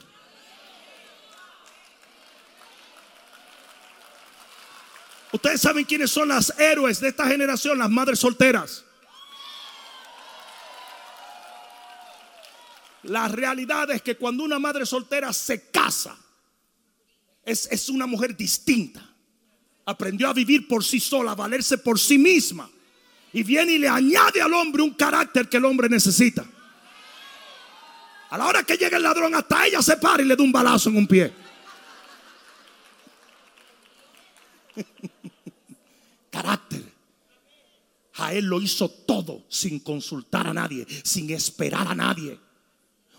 [5.33, 8.85] Ustedes saben quiénes son las héroes de esta generación, las madres solteras.
[13.03, 16.17] La realidad es que cuando una madre soltera se casa,
[17.45, 19.03] es, es, una mujer distinta.
[19.85, 22.69] Aprendió a vivir por sí sola, a valerse por sí misma.
[23.33, 26.45] Y viene y le añade al hombre un carácter que el hombre necesita.
[28.31, 30.53] A la hora que llega el ladrón, hasta ella se para y le da un
[30.53, 31.33] balazo en un pie.
[36.39, 36.85] carácter.
[38.15, 42.39] A él lo hizo todo sin consultar a nadie, sin esperar a nadie.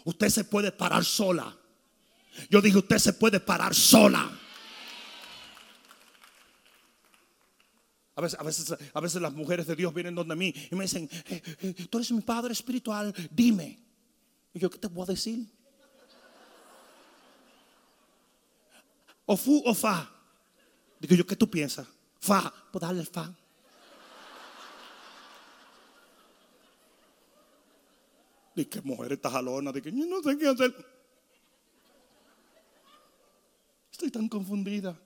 [0.03, 1.55] Usted se puede parar sola.
[2.49, 4.29] Yo dije, usted se puede parar sola.
[8.15, 10.83] A veces, a veces, a veces las mujeres de Dios vienen donde mí y me
[10.83, 13.79] dicen, eh, eh, tú eres mi padre espiritual, dime.
[14.53, 15.47] Y yo, ¿qué te voy a decir?
[19.25, 20.11] O fu o fa.
[20.99, 21.87] Digo yo, ¿qué tú piensas?
[22.19, 23.33] Fa, pues darle el fa.
[28.55, 30.73] Y que mujer esta jalona, de que yo no sé qué hacer.
[33.91, 34.97] Estoy tan confundida.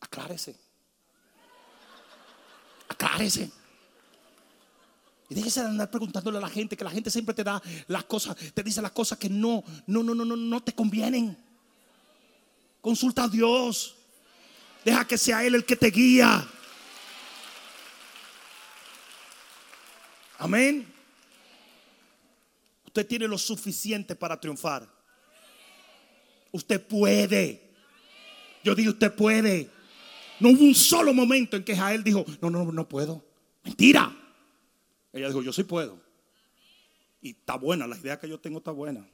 [0.00, 0.56] Aclárese.
[2.88, 3.50] Aclárese.
[5.28, 8.04] Y déjese de andar preguntándole a la gente, que la gente siempre te da las
[8.04, 11.51] cosas, te dice las cosas que no, no, no, no, no, no te convienen.
[12.82, 13.96] Consulta a Dios.
[14.84, 16.46] Deja que sea Él el que te guía.
[20.38, 20.92] Amén.
[22.84, 24.86] Usted tiene lo suficiente para triunfar.
[26.50, 27.70] Usted puede.
[28.64, 29.70] Yo digo, usted puede.
[30.40, 33.24] No hubo un solo momento en que Jael dijo, no, no, no puedo.
[33.62, 34.14] Mentira.
[35.12, 36.00] Ella dijo, yo sí puedo.
[37.20, 39.08] Y está buena, la idea que yo tengo está buena.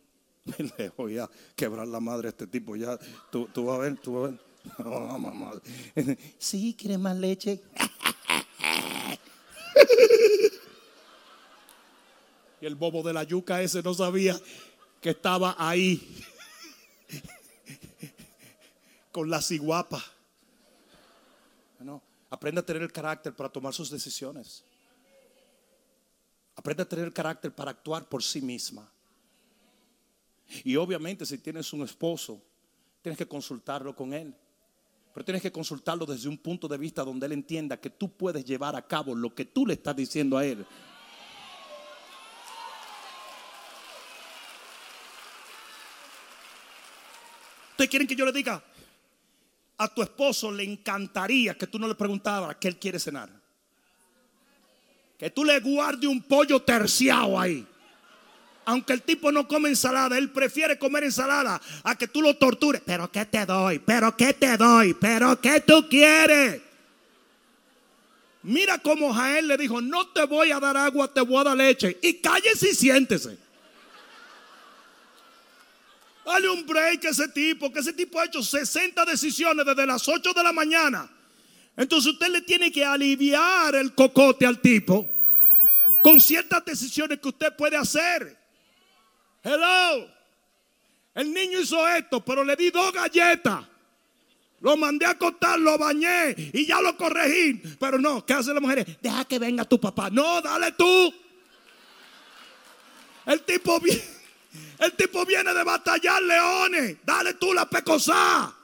[0.79, 2.77] le voy a quebrar la madre a este tipo.
[2.77, 2.99] Ya,
[3.31, 4.41] tú, tú vas a ver, tú vas a ver.
[4.85, 5.53] Oh, mamá.
[6.39, 7.63] Sí, ¿quieres más leche?
[12.61, 14.39] Y el bobo de la yuca ese no sabía
[15.01, 16.25] que estaba ahí
[19.13, 20.03] con la ciguapa.
[21.79, 24.65] No, aprende a tener el carácter para tomar sus decisiones.
[26.57, 28.91] Aprende a tener el carácter para actuar por sí misma.
[30.65, 32.43] Y obviamente si tienes un esposo,
[33.03, 34.35] tienes que consultarlo con él.
[35.13, 38.45] Pero tienes que consultarlo desde un punto de vista donde él entienda que tú puedes
[38.45, 40.65] llevar a cabo lo que tú le estás diciendo a él.
[47.71, 48.63] ¿Ustedes quieren que yo le diga?
[49.79, 53.31] A tu esposo le encantaría que tú no le preguntaras qué él quiere cenar.
[55.17, 57.67] Que tú le guardes un pollo terciado ahí
[58.69, 62.83] aunque el tipo no come ensalada, él prefiere comer ensalada a que tú lo tortures.
[62.85, 63.79] Pero ¿qué te doy?
[63.79, 64.93] ¿Pero qué te doy?
[64.93, 66.61] ¿Pero qué tú quieres?
[68.43, 71.57] Mira cómo Jael le dijo, no te voy a dar agua, te voy a dar
[71.57, 71.97] leche.
[72.03, 73.39] Y cállese y siéntese.
[76.27, 80.07] Dale un break a ese tipo, que ese tipo ha hecho 60 decisiones desde las
[80.07, 81.11] 8 de la mañana.
[81.75, 85.09] Entonces usted le tiene que aliviar el cocote al tipo
[86.03, 88.38] con ciertas decisiones que usted puede hacer.
[89.43, 90.09] Hello.
[91.15, 93.65] El niño hizo esto, pero le di dos galletas.
[94.61, 97.55] Lo mandé a acostar, lo bañé y ya lo corregí.
[97.79, 98.87] Pero no, ¿qué hacen las mujeres?
[99.01, 100.11] Deja que venga tu papá.
[100.11, 101.15] No, dale tú.
[103.27, 103.81] El tipo,
[104.79, 106.97] el tipo viene de batallar leones.
[107.05, 108.55] Dale tú la pecosá.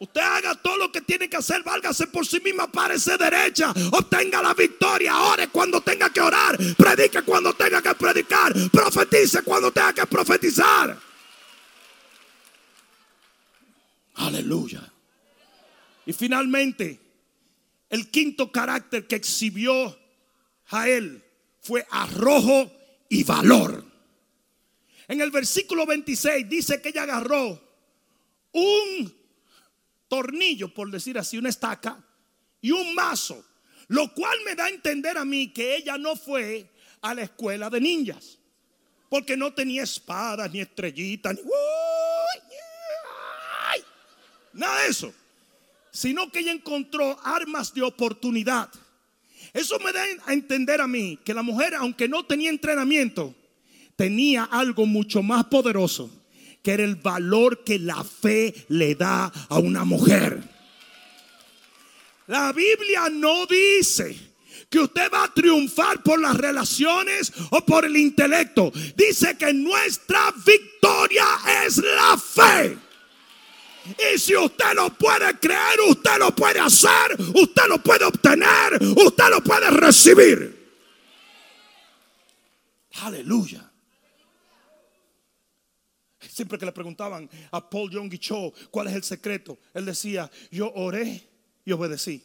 [0.00, 4.40] Usted haga todo lo que tiene que hacer, válgase por sí misma, párese derecha, obtenga
[4.40, 9.92] la victoria, ore cuando tenga que orar, predique cuando tenga que predicar, profetice cuando tenga
[9.92, 10.96] que profetizar.
[14.14, 14.88] Aleluya.
[16.06, 17.00] Y finalmente,
[17.90, 19.98] el quinto carácter que exhibió
[20.66, 21.24] Jael
[21.60, 22.70] fue arrojo
[23.08, 23.84] y valor.
[25.08, 27.60] En el versículo 26 dice que ella agarró
[28.52, 29.17] un
[30.08, 32.02] tornillo, por decir así, una estaca
[32.60, 33.44] y un mazo,
[33.88, 37.70] lo cual me da a entender a mí que ella no fue a la escuela
[37.70, 38.38] de ninjas,
[39.08, 41.42] porque no tenía espadas, ni estrellitas, ni
[44.52, 45.14] nada de eso,
[45.90, 48.68] sino que ella encontró armas de oportunidad.
[49.52, 53.34] Eso me da a entender a mí que la mujer, aunque no tenía entrenamiento,
[53.96, 56.17] tenía algo mucho más poderoso
[56.74, 60.42] el valor que la fe le da a una mujer.
[62.26, 64.16] La Biblia no dice
[64.68, 68.70] que usted va a triunfar por las relaciones o por el intelecto.
[68.96, 71.26] Dice que nuestra victoria
[71.64, 72.78] es la fe.
[74.14, 79.24] Y si usted lo puede creer, usted lo puede hacer, usted lo puede obtener, usted
[79.30, 80.58] lo puede recibir.
[83.00, 83.67] Aleluya.
[86.38, 90.72] Siempre que le preguntaban a Paul Young Cho cuál es el secreto, él decía, yo
[90.72, 91.28] oré
[91.64, 92.22] y obedecí.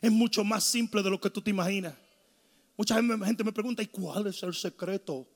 [0.00, 1.94] Es mucho más simple de lo que tú te imaginas.
[2.76, 5.26] Mucha gente me pregunta, ¿y cuál es el secreto?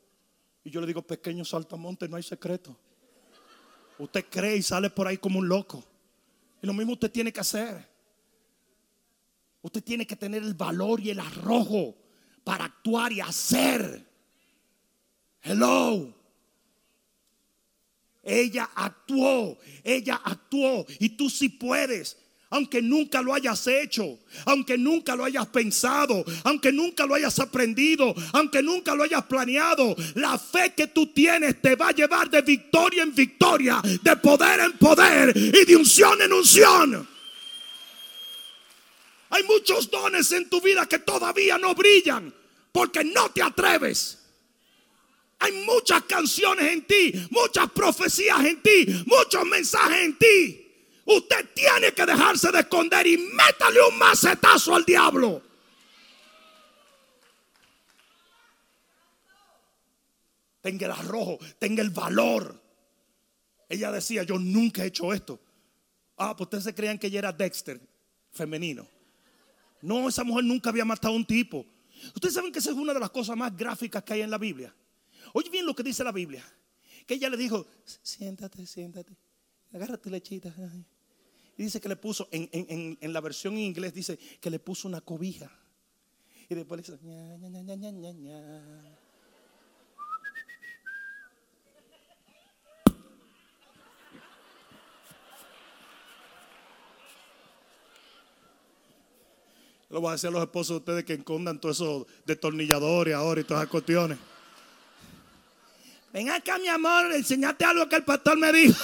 [0.62, 2.78] Y yo le digo, pequeño saltamonte, no hay secreto.
[3.99, 5.84] Usted cree y sale por ahí como un loco.
[6.62, 7.84] Y lo mismo usted tiene que hacer.
[9.61, 11.96] Usted tiene que tener el valor y el arrojo
[12.44, 14.07] para actuar y hacer.
[15.42, 16.18] Hello.
[18.29, 22.18] Ella actuó, ella actuó y tú sí puedes.
[22.51, 28.14] Aunque nunca lo hayas hecho, aunque nunca lo hayas pensado, aunque nunca lo hayas aprendido,
[28.33, 32.41] aunque nunca lo hayas planeado, la fe que tú tienes te va a llevar de
[32.41, 37.09] victoria en victoria, de poder en poder y de unción en unción.
[39.31, 42.33] Hay muchos dones en tu vida que todavía no brillan
[42.72, 44.18] porque no te atreves.
[45.41, 50.64] Hay muchas canciones en ti, muchas profecías en ti, muchos mensajes en ti.
[51.05, 55.43] Usted tiene que dejarse de esconder y métale un macetazo al diablo.
[60.61, 62.61] Tenga el arrojo, tenga el valor.
[63.68, 65.41] Ella decía, yo nunca he hecho esto.
[66.16, 67.80] Ah, pues ustedes se creían que ella era Dexter,
[68.32, 68.86] femenino.
[69.80, 71.64] No, esa mujer nunca había matado a un tipo.
[72.14, 74.39] Ustedes saben que esa es una de las cosas más gráficas que hay en la
[74.39, 74.74] Biblia.
[75.33, 76.45] Oye bien lo que dice la Biblia.
[77.07, 77.66] Que ella le dijo,
[78.03, 79.16] siéntate, siéntate,
[79.72, 80.55] agárrate lechita.
[81.57, 85.01] Y dice que le puso, en, la versión en inglés dice que le puso una
[85.01, 85.51] cobija.
[86.49, 86.99] Y después le dice,
[99.91, 103.41] Lo voy a decir a los esposos de ustedes que encondan todos esos destornilladores ahora
[103.41, 104.18] y todas esas cuestiones.
[106.12, 108.76] Ven acá, mi amor, enseñate algo que el pastor me dijo.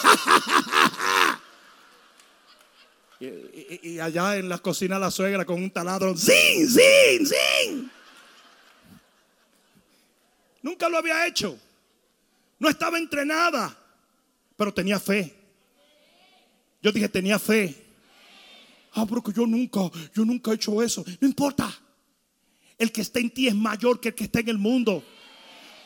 [3.21, 6.15] y, allá en la cocina la suegra con un taladro.
[6.17, 7.91] ¡Sin, sin, sin!
[10.63, 11.59] Nunca lo había hecho.
[12.59, 13.77] No estaba entrenada,
[14.57, 15.35] pero tenía fe.
[16.83, 17.75] Yo dije, tenía fe.
[18.93, 19.81] Ah, pero que yo nunca,
[20.15, 21.05] yo nunca he hecho eso.
[21.21, 21.73] No importa.
[22.77, 25.03] El que está en ti es mayor que el que está en el mundo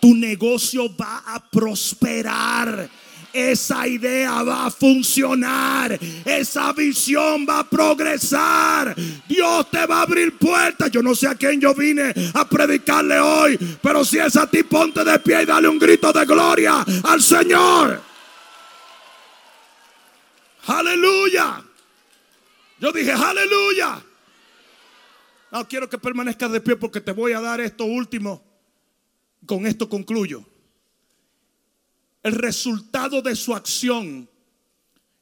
[0.00, 2.88] tu negocio va a prosperar.
[3.32, 5.98] Esa idea va a funcionar.
[6.24, 8.96] Esa visión va a progresar.
[9.28, 10.90] Dios te va a abrir puertas.
[10.90, 13.58] Yo no sé a quién yo vine a predicarle hoy.
[13.82, 17.22] Pero si es a ti, ponte de pie y dale un grito de gloria al
[17.22, 18.00] Señor.
[20.66, 21.62] Aleluya.
[22.80, 24.02] Yo dije, aleluya.
[25.50, 28.47] No quiero que permanezcas de pie porque te voy a dar esto último.
[29.46, 30.44] Con esto concluyo.
[32.22, 34.28] El resultado de su acción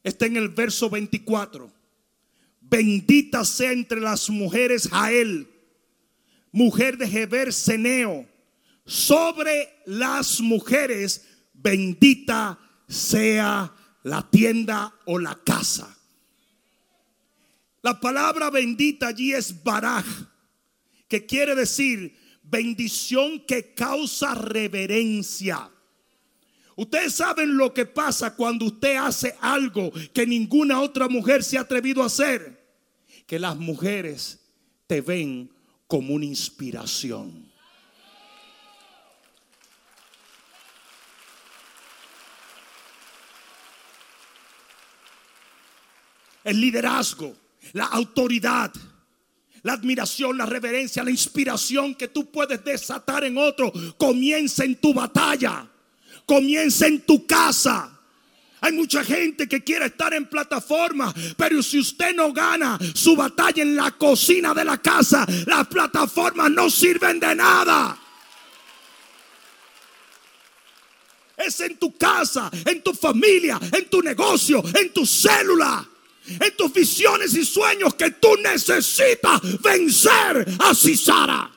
[0.03, 1.71] está en el verso 24.
[2.61, 5.47] bendita sea entre las mujeres Jael,
[6.51, 8.27] mujer de Heber Seneo,
[8.85, 15.97] sobre las mujeres bendita sea la tienda o la casa.
[17.81, 20.05] La palabra bendita allí es baraj,
[21.07, 22.16] que quiere decir
[22.49, 25.69] bendición que causa reverencia.
[26.75, 31.61] Ustedes saben lo que pasa cuando usted hace algo que ninguna otra mujer se ha
[31.61, 32.65] atrevido a hacer.
[33.25, 34.39] Que las mujeres
[34.85, 35.49] te ven
[35.87, 37.51] como una inspiración.
[46.43, 47.35] El liderazgo,
[47.73, 48.71] la autoridad,
[49.67, 54.93] la admiración, la reverencia, la inspiración que tú puedes desatar en otro, comienza en tu
[54.93, 55.67] batalla,
[56.25, 57.91] comienza en tu casa.
[58.61, 63.61] Hay mucha gente que quiere estar en plataforma, pero si usted no gana su batalla
[63.61, 67.99] en la cocina de la casa, las plataformas no sirven de nada.
[71.35, 75.85] Es en tu casa, en tu familia, en tu negocio, en tu célula
[76.27, 81.51] en tus visiones y sueños que tú necesitas vencer a Cisara.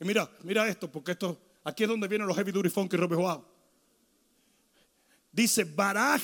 [0.00, 3.16] Y mira, mira esto, porque esto, aquí es donde vienen los heavy duty funky Robbie
[3.16, 3.46] Joao.
[5.32, 6.22] Dice Baraj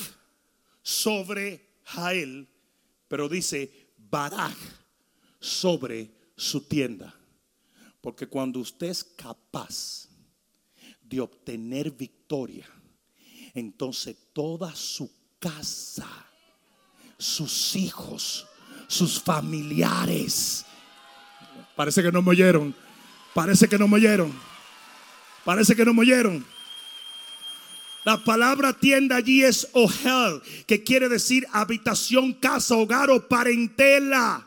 [0.82, 2.48] sobre Jael,
[3.06, 4.56] pero dice Baraj
[5.38, 7.14] sobre su tienda.
[8.00, 10.08] Porque cuando usted es capaz
[11.02, 12.68] de obtener victoria,
[13.54, 15.10] entonces toda su
[15.46, 16.08] casa,
[17.18, 18.46] sus hijos,
[18.88, 20.64] sus familiares.
[21.76, 22.74] Parece que no me oyeron.
[23.34, 24.32] Parece que no me oyeron.
[25.44, 26.44] Parece que no me oyeron.
[28.04, 34.46] La palabra tienda allí es ohel, que quiere decir habitación, casa, hogar o parentela.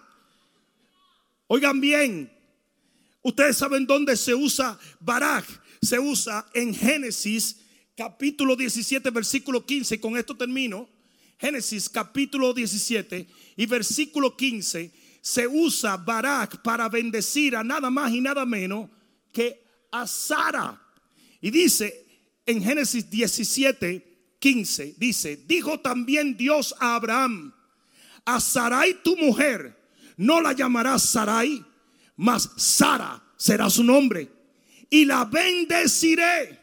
[1.48, 2.32] Oigan bien,
[3.22, 5.46] ustedes saben dónde se usa baraj.
[5.82, 7.56] Se usa en Génesis
[8.00, 10.88] capítulo 17, versículo 15, con esto termino.
[11.38, 13.28] Génesis capítulo 17
[13.58, 14.90] y versículo 15
[15.20, 18.90] se usa Barak para bendecir a nada más y nada menos
[19.34, 20.82] que a Sara.
[21.42, 22.06] Y dice
[22.46, 27.54] en Génesis 17, 15, dice, dijo también Dios a Abraham,
[28.24, 29.78] a Sarai tu mujer,
[30.16, 31.66] no la llamarás Sarai,
[32.16, 34.32] mas Sara será su nombre.
[34.90, 36.59] Y la bendeciré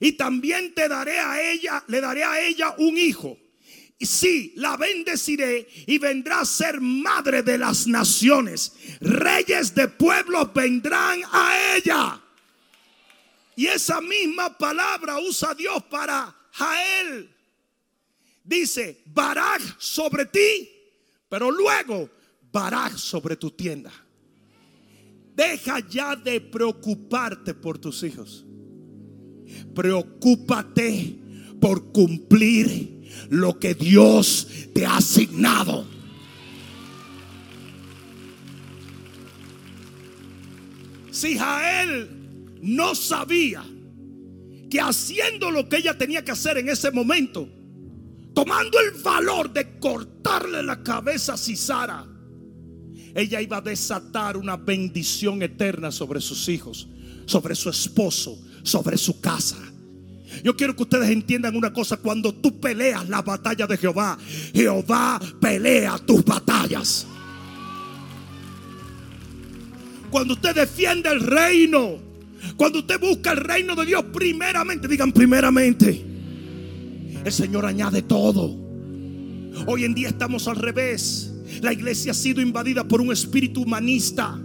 [0.00, 3.36] y también te daré a ella, le daré a ella un hijo.
[3.98, 8.72] Y sí, la bendeciré y vendrá a ser madre de las naciones.
[9.00, 12.22] Reyes de pueblos vendrán a ella.
[13.56, 17.28] Y esa misma palabra usa Dios para Jael.
[18.44, 20.70] Dice, Barak sobre ti,
[21.28, 22.08] pero luego
[22.52, 23.92] Barak sobre tu tienda.
[25.34, 28.44] Deja ya de preocuparte por tus hijos.
[29.74, 31.18] Preocúpate
[31.60, 32.98] por cumplir
[33.30, 35.86] lo que Dios te ha asignado.
[41.10, 42.08] Si Jael
[42.62, 43.64] no sabía
[44.70, 47.48] que haciendo lo que ella tenía que hacer en ese momento,
[48.34, 52.06] tomando el valor de cortarle la cabeza a Cisara,
[53.14, 56.88] ella iba a desatar una bendición eterna sobre sus hijos,
[57.26, 59.56] sobre su esposo, sobre su casa.
[60.42, 61.96] Yo quiero que ustedes entiendan una cosa.
[61.96, 64.18] Cuando tú peleas la batalla de Jehová,
[64.54, 67.06] Jehová pelea tus batallas.
[70.10, 71.98] Cuando usted defiende el reino,
[72.56, 76.04] cuando usted busca el reino de Dios primeramente, digan primeramente,
[77.24, 78.56] el Señor añade todo.
[79.66, 81.34] Hoy en día estamos al revés.
[81.62, 84.40] La iglesia ha sido invadida por un espíritu humanista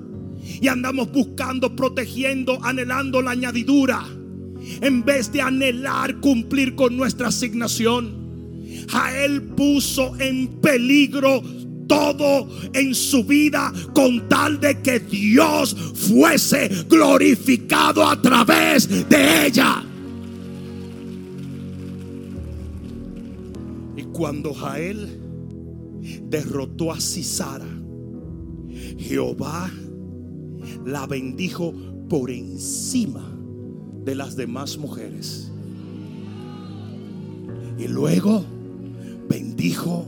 [0.62, 4.06] y andamos buscando, protegiendo, anhelando la añadidura
[4.82, 8.24] en vez de anhelar cumplir con nuestra asignación.
[8.90, 11.42] Jael puso en peligro
[11.88, 19.84] todo en su vida con tal de que Dios fuese glorificado a través de ella.
[23.96, 25.20] Y cuando Jael
[26.24, 27.68] derrotó a Cisara,
[28.98, 29.70] Jehová
[30.86, 31.74] la bendijo
[32.10, 33.30] por encima
[34.04, 35.52] de las demás mujeres.
[37.78, 38.44] Y luego
[39.28, 40.06] bendijo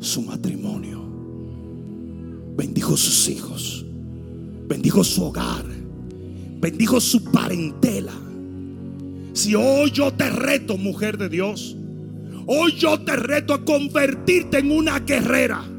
[0.00, 1.00] su matrimonio,
[2.56, 3.84] bendijo sus hijos,
[4.68, 5.64] bendijo su hogar,
[6.60, 8.14] bendijo su parentela.
[9.32, 11.76] Si hoy yo te reto, mujer de Dios,
[12.52, 15.69] Hoy yo te reto a convertirte en una guerrera.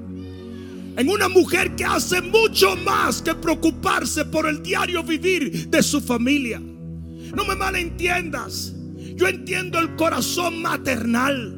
[0.97, 6.01] En una mujer que hace mucho más que preocuparse por el diario vivir de su
[6.01, 6.59] familia.
[6.59, 8.73] No me malentiendas.
[9.15, 11.57] Yo entiendo el corazón maternal.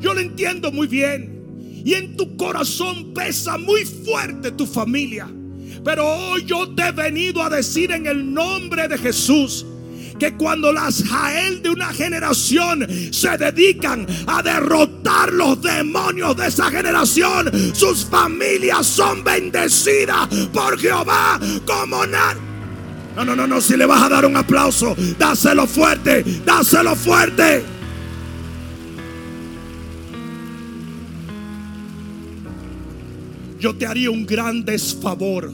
[0.00, 1.82] Yo lo entiendo muy bien.
[1.84, 5.28] Y en tu corazón pesa muy fuerte tu familia.
[5.84, 9.66] Pero hoy yo te he venido a decir en el nombre de Jesús
[10.22, 16.70] que cuando las Jael de una generación se dedican a derrotar los demonios de esa
[16.70, 22.40] generación, sus familias son bendecidas por Jehová como nadie.
[23.16, 27.64] No, no, no, no, si le vas a dar un aplauso, dáselo fuerte, dáselo fuerte.
[33.58, 35.52] Yo te haría un gran desfavor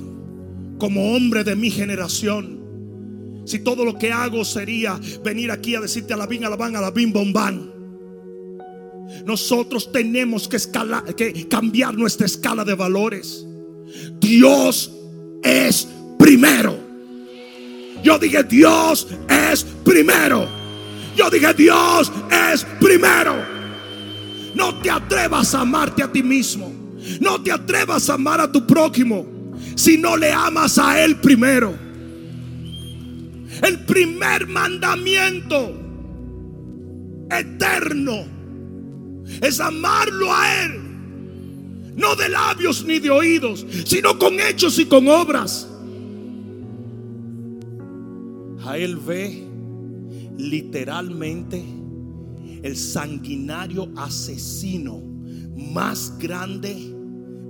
[0.76, 2.57] como hombre de mi generación
[3.48, 6.56] si todo lo que hago sería venir aquí a decirte a la bin, a la
[6.56, 7.72] van, a la bin, bombán.
[9.24, 10.58] Nosotros tenemos que,
[11.16, 13.46] que cambiar nuestra escala de valores.
[14.20, 14.92] Dios
[15.42, 15.88] es
[16.18, 16.78] primero.
[18.02, 20.46] Yo dije, Dios es primero.
[21.16, 22.12] Yo dije, Dios
[22.52, 23.34] es primero.
[24.54, 26.72] No te atrevas a amarte a ti mismo.
[27.20, 29.26] No te atrevas a amar a tu prójimo
[29.74, 31.87] si no le amas a Él primero.
[33.62, 35.74] El primer mandamiento
[37.30, 38.24] eterno
[39.42, 41.94] es amarlo a Él.
[41.96, 45.68] No de labios ni de oídos, sino con hechos y con obras.
[48.64, 49.44] A Él ve
[50.36, 51.64] literalmente
[52.62, 55.00] el sanguinario asesino
[55.72, 56.94] más grande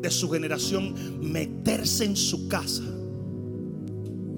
[0.01, 2.98] de su generación meterse en su casa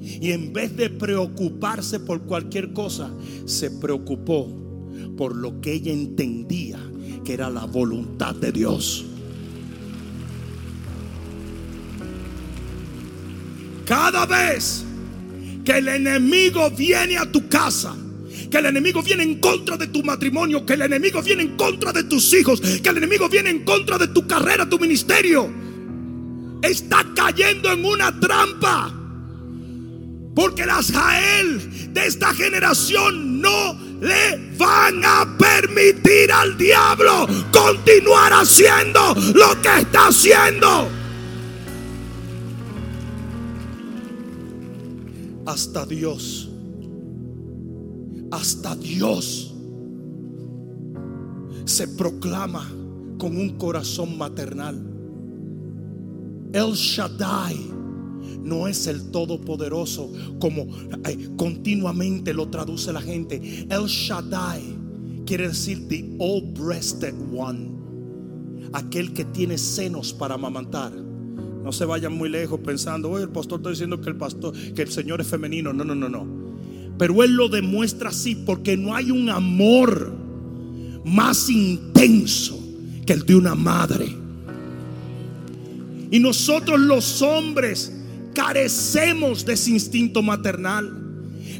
[0.02, 3.10] y en vez de preocuparse por cualquier cosa,
[3.44, 4.48] se preocupó
[5.16, 6.78] por lo que ella entendía
[7.24, 9.04] que era la voluntad de Dios.
[13.84, 14.84] Cada vez
[15.64, 17.94] que el enemigo viene a tu casa,
[18.50, 21.92] que el enemigo viene en contra de tu matrimonio, que el enemigo viene en contra
[21.92, 25.50] de tus hijos, que el enemigo viene en contra de tu carrera, tu ministerio,
[26.62, 28.99] está cayendo en una trampa.
[30.34, 39.14] Porque las Jael de esta generación no le van a permitir al diablo continuar haciendo
[39.34, 40.88] lo que está haciendo.
[45.46, 46.48] Hasta Dios,
[48.30, 49.52] hasta Dios
[51.64, 52.68] se proclama
[53.18, 54.86] con un corazón maternal.
[56.52, 57.79] El Shaddai
[58.42, 60.66] no es el Todopoderoso como
[61.36, 63.66] continuamente lo traduce la gente.
[63.68, 64.62] El Shaddai
[65.26, 67.70] quiere decir the all-breasted one,
[68.72, 70.92] aquel que tiene senos para amamantar.
[70.92, 74.90] No se vayan muy lejos pensando, el pastor está diciendo que el pastor, que el
[74.90, 75.72] Señor es femenino.
[75.72, 76.26] No, no, no, no.
[76.98, 80.12] Pero él lo demuestra así porque no hay un amor
[81.04, 82.58] más intenso
[83.06, 84.16] que el de una madre.
[86.10, 87.99] Y nosotros los hombres
[88.40, 90.90] carecemos de ese instinto maternal.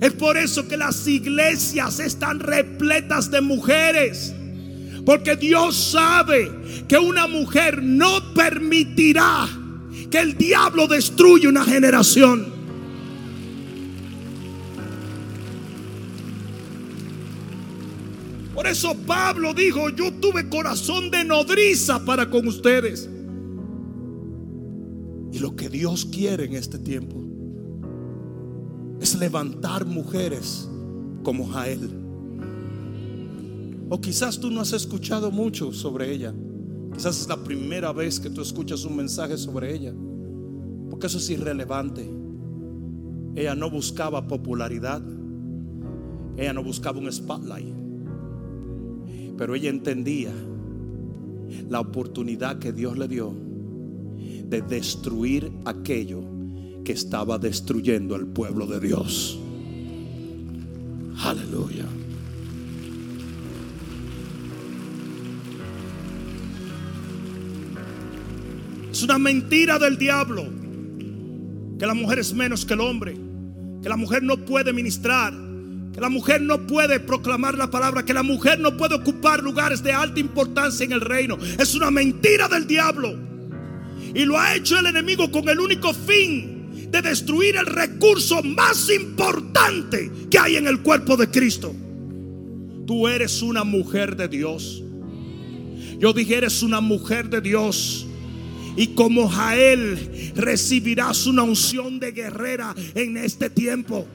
[0.01, 4.33] Es por eso que las iglesias están repletas de mujeres.
[5.05, 6.51] Porque Dios sabe
[6.89, 9.47] que una mujer no permitirá
[10.11, 12.51] que el diablo destruya una generación.
[18.55, 23.07] Por eso Pablo dijo, yo tuve corazón de nodriza para con ustedes.
[25.33, 27.17] Y lo que Dios quiere en este tiempo
[29.01, 30.69] es levantar mujeres
[31.23, 31.89] como Jael.
[33.89, 36.35] O quizás tú no has escuchado mucho sobre ella.
[36.93, 39.95] Quizás es la primera vez que tú escuchas un mensaje sobre ella.
[40.89, 42.09] Porque eso es irrelevante.
[43.35, 45.03] Ella no buscaba popularidad.
[46.37, 47.75] Ella no buscaba un spotlight.
[49.37, 50.33] Pero ella entendía
[51.69, 53.50] la oportunidad que Dios le dio
[54.51, 56.23] de destruir aquello
[56.85, 59.39] que estaba destruyendo al pueblo de Dios.
[61.23, 61.87] Aleluya.
[68.91, 70.45] Es una mentira del diablo
[71.79, 73.17] que la mujer es menos que el hombre,
[73.83, 75.33] que la mujer no puede ministrar,
[75.95, 79.83] que la mujer no puede proclamar la palabra, que la mujer no puede ocupar lugares
[79.83, 81.39] de alta importancia en el reino.
[81.59, 83.30] Es una mentira del diablo.
[84.15, 88.91] Y lo ha hecho el enemigo con el único fin de destruir el recurso más
[88.91, 91.75] importante que hay en el cuerpo de Cristo.
[92.87, 94.83] Tú eres una mujer de Dios.
[95.99, 98.07] Yo dije, eres una mujer de Dios.
[98.77, 104.07] Y como Jael recibirás una unción de guerrera en este tiempo.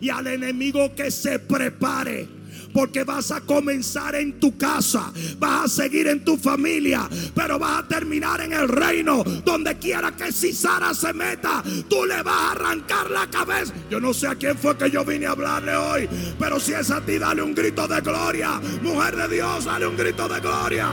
[0.00, 2.35] Y al enemigo que se prepare
[2.76, 7.82] porque vas a comenzar en tu casa, vas a seguir en tu familia, pero vas
[7.82, 9.24] a terminar en el reino.
[9.46, 13.72] Donde quiera que Sara se meta, tú le vas a arrancar la cabeza.
[13.90, 16.08] Yo no sé a quién fue que yo vine a hablarle hoy,
[16.38, 18.60] pero si es a ti, dale un grito de gloria.
[18.82, 20.92] Mujer de Dios, dale un grito de gloria.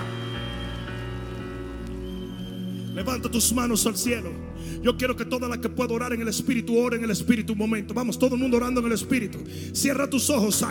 [2.95, 4.42] Levanta tus manos al cielo.
[4.83, 7.53] Yo quiero que toda la que pueda orar en el Espíritu, ore en el Espíritu
[7.53, 7.93] un momento.
[7.93, 9.39] Vamos, todo el mundo orando en el Espíritu.
[9.71, 10.63] Cierra tus ojos.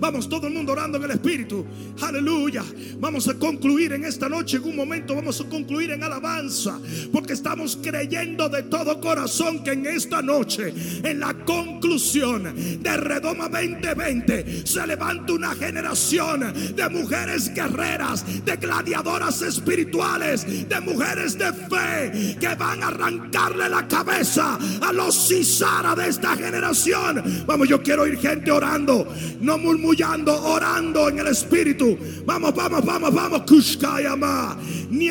[0.00, 1.64] Vamos, todo el mundo orando en el Espíritu.
[2.00, 2.64] Aleluya.
[2.98, 6.80] Vamos a concluir en esta noche, en un momento, vamos a concluir en alabanza.
[7.12, 10.74] Porque estamos creyendo de todo corazón que en esta noche,
[11.04, 19.42] en la conclusión de Redoma 2020, se levanta una generación de mujeres guerreras, de gladiadoras
[19.42, 26.08] espirituales, de mujeres de fe que van a arrancarle la cabeza a los Cisara de
[26.08, 27.44] esta generación.
[27.46, 29.06] Vamos, yo quiero oír gente orando,
[29.40, 31.98] no murmullando, orando en el espíritu.
[32.24, 33.42] Vamos, vamos, vamos, vamos.
[33.42, 34.56] Kushkayama,
[34.90, 35.10] ni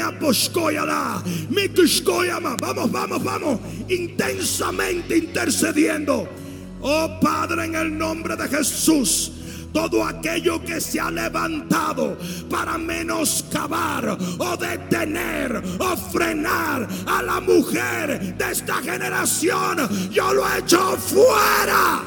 [1.50, 2.56] mi Kushkoyama.
[2.60, 3.60] Vamos, vamos, vamos.
[3.90, 6.28] Intensamente intercediendo.
[6.82, 9.32] Oh Padre, en el nombre de Jesús
[9.74, 12.18] todo aquello que se ha levantado
[12.50, 19.78] para menoscabar o detener o frenar a la mujer de esta generación,
[20.12, 22.04] yo lo he hecho fuera.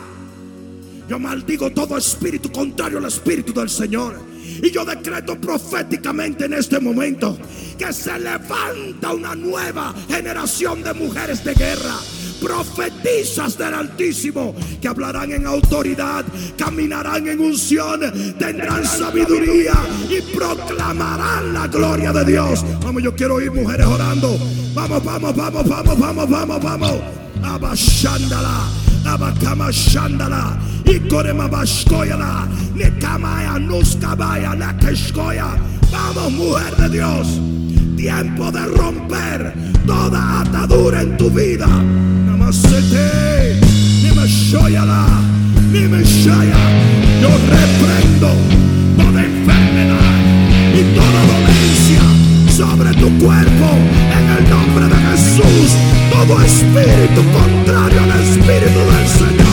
[1.09, 4.14] Yo maldigo todo espíritu contrario al espíritu del Señor.
[4.62, 7.36] Y yo decreto proféticamente en este momento
[7.76, 11.97] que se levanta una nueva generación de mujeres de guerra
[12.40, 16.24] profetizas del Altísimo que hablarán en autoridad,
[16.56, 18.00] caminarán en unción,
[18.38, 19.74] tendrán sabiduría
[20.08, 22.64] y proclamarán la gloria de Dios.
[22.82, 24.38] Vamos, yo quiero oír mujeres orando.
[24.74, 26.94] Vamos, vamos, vamos, vamos, vamos, vamos, vamos.
[27.42, 28.68] Abashandala,
[29.04, 35.56] abakama shandala, y korema bashkoyala, nekamaya nuskabaya, la keshkoya.
[35.92, 37.40] Vamos, mujer de Dios
[37.97, 39.55] tiempo de romper
[39.86, 41.66] toda atadura en tu vida.
[42.27, 43.59] Namasete,
[44.02, 45.06] ni me shoyala,
[45.73, 46.59] ni me shaya.
[47.23, 48.28] Yo reprendo
[48.97, 50.16] toda enfermedad
[50.74, 52.02] y toda dolencia
[52.55, 53.68] sobre tu cuerpo
[54.18, 55.74] en el nombre de Jesús.
[56.10, 59.45] Todo espíritu contrario al espíritu del Señor,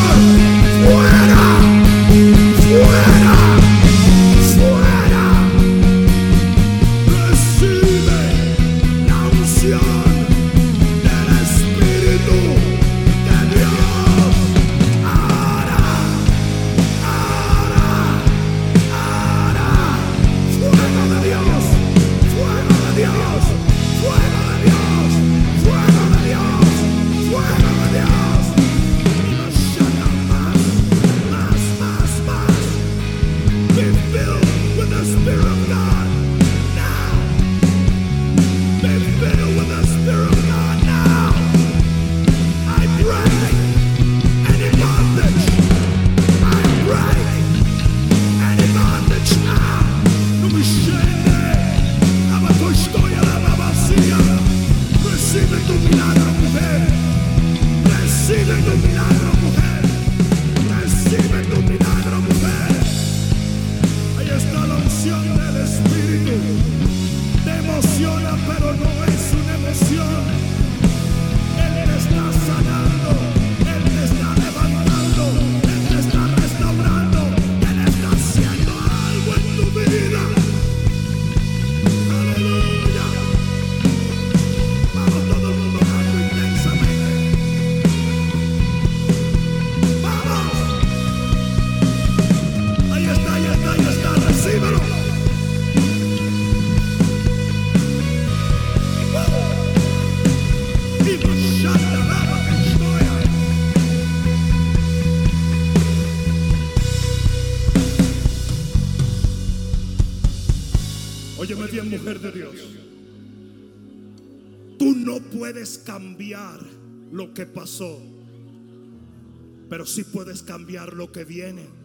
[120.46, 121.84] cambiar lo que viene.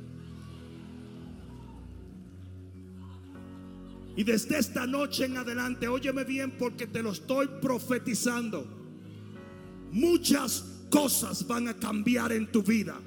[4.16, 8.66] Y desde esta noche en adelante, óyeme bien porque te lo estoy profetizando.
[9.92, 12.98] Muchas cosas van a cambiar en tu vida.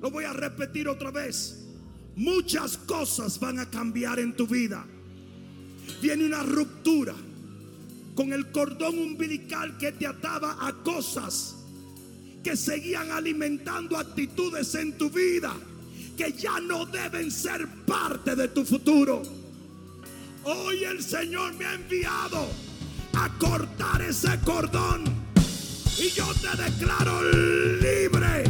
[0.00, 1.60] Lo voy a repetir otra vez.
[2.16, 4.86] muchas cosas van a cambiar en tu vida.
[6.00, 7.14] Viene una ruptura
[8.14, 11.63] con el cordón umbilical que te ataba a cosas
[12.44, 15.56] que seguían alimentando actitudes en tu vida
[16.14, 19.22] que ya no deben ser parte de tu futuro.
[20.44, 22.46] Hoy el Señor me ha enviado
[23.14, 25.04] a cortar ese cordón
[25.98, 27.22] y yo te declaro
[27.80, 28.44] libre,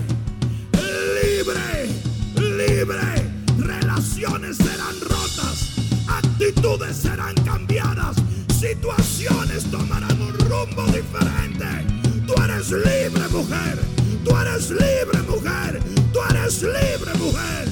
[1.22, 1.86] libre,
[2.34, 3.30] libre.
[3.58, 5.70] Relaciones serán rotas,
[6.08, 8.16] actitudes serán cambiadas,
[8.58, 12.03] situaciones tomarán un rumbo diferente.
[12.66, 13.78] Eres libre, mujer.
[14.24, 15.80] Tú eres libre, mujer.
[16.14, 17.68] Tú eres libre, mujer.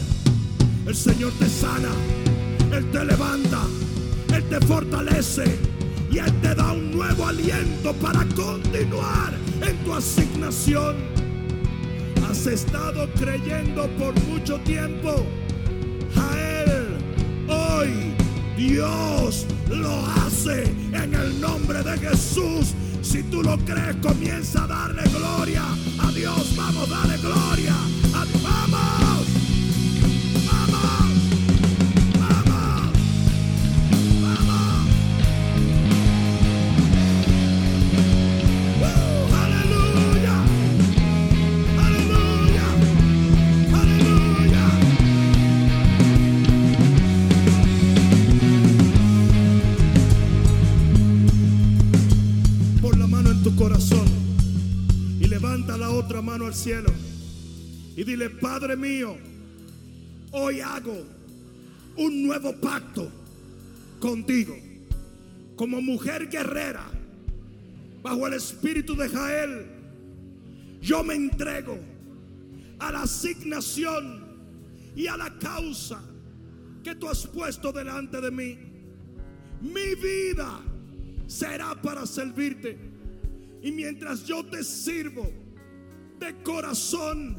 [0.86, 1.88] El Señor te sana.
[2.70, 3.62] Él te levanta.
[4.34, 5.44] Él te fortalece.
[6.10, 9.32] Y Él te da un nuevo aliento para continuar
[9.66, 10.96] en tu asignación.
[12.28, 15.24] Has estado creyendo por mucho tiempo
[16.16, 16.98] a Él.
[17.48, 18.14] Hoy
[18.58, 22.74] Dios lo hace en el nombre de Jesús.
[23.02, 25.62] Si tú lo crees, comienza a darle gloria
[25.98, 26.56] a Dios.
[26.56, 27.91] Vamos, dale gloria.
[56.52, 56.90] Cielo
[57.96, 59.16] y dile, Padre mío,
[60.32, 61.04] hoy hago
[61.96, 63.10] un nuevo pacto
[64.00, 64.56] contigo
[65.56, 66.84] como mujer guerrera
[68.02, 69.66] bajo el espíritu de Jael.
[70.80, 71.78] Yo me entrego
[72.78, 74.24] a la asignación
[74.96, 76.02] y a la causa
[76.82, 78.58] que tú has puesto delante de mí.
[79.60, 80.60] Mi vida
[81.26, 82.76] será para servirte.
[83.62, 85.41] Y mientras yo te sirvo
[86.22, 87.36] de corazón,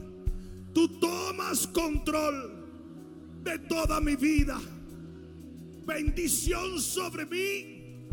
[0.73, 2.51] tú tomas control
[3.41, 4.59] de toda mi vida.
[5.85, 8.07] Bendición sobre mí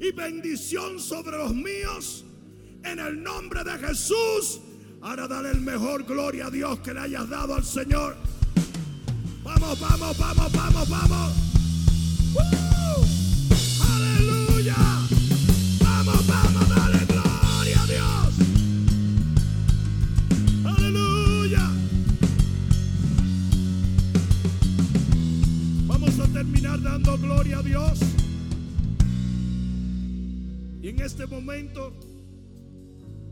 [0.00, 2.24] y bendición sobre los míos.
[2.82, 4.60] En el nombre de Jesús.
[5.00, 8.16] Ahora dale el mejor gloria a Dios que le hayas dado al Señor.
[9.44, 11.32] Vamos, vamos, vamos, vamos, vamos.
[13.80, 15.17] Aleluya.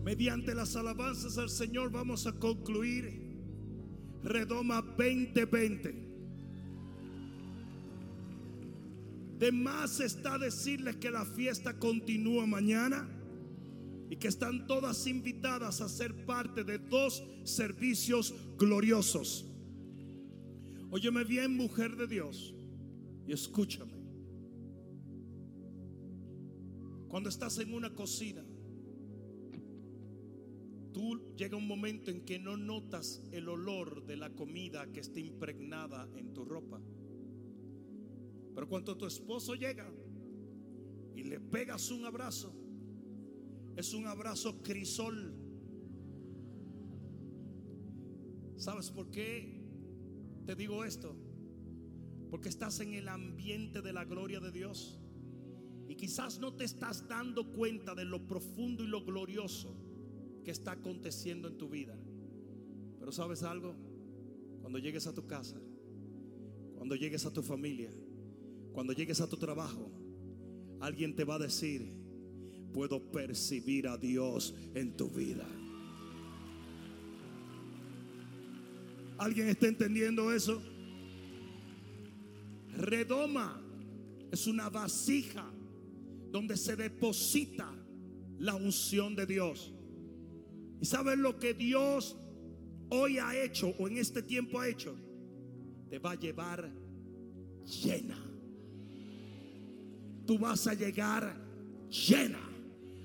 [0.02, 3.26] Mediante las alabanzas al Señor, vamos a concluir
[4.22, 6.06] Redoma 2020.
[9.38, 13.06] De más está decirles que la fiesta continúa mañana
[14.09, 19.44] y que están todas invitadas a ser parte de dos servicios gloriosos.
[20.90, 22.55] Óyeme bien, mujer de Dios,
[23.26, 23.95] y escúchame.
[27.16, 28.44] Cuando estás en una cocina,
[30.93, 35.18] tú llega un momento en que no notas el olor de la comida que está
[35.18, 36.78] impregnada en tu ropa.
[38.55, 39.90] Pero cuando tu esposo llega
[41.14, 42.55] y le pegas un abrazo,
[43.76, 45.34] es un abrazo crisol.
[48.56, 49.64] ¿Sabes por qué
[50.44, 51.16] te digo esto?
[52.28, 55.01] Porque estás en el ambiente de la gloria de Dios.
[55.88, 59.74] Y quizás no te estás dando cuenta de lo profundo y lo glorioso
[60.44, 61.96] que está aconteciendo en tu vida.
[62.98, 63.74] Pero sabes algo,
[64.60, 65.60] cuando llegues a tu casa,
[66.74, 67.90] cuando llegues a tu familia,
[68.72, 69.90] cuando llegues a tu trabajo,
[70.80, 71.88] alguien te va a decir,
[72.72, 75.46] puedo percibir a Dios en tu vida.
[79.18, 80.62] ¿Alguien está entendiendo eso?
[82.76, 83.62] Redoma
[84.30, 85.50] es una vasija
[86.31, 87.73] donde se deposita
[88.39, 89.73] la unción de Dios.
[90.81, 92.16] ¿Y sabes lo que Dios
[92.90, 94.97] hoy ha hecho o en este tiempo ha hecho?
[95.89, 96.70] Te va a llevar
[97.65, 98.19] llena.
[100.27, 101.36] Tú vas a llegar
[101.89, 102.40] llena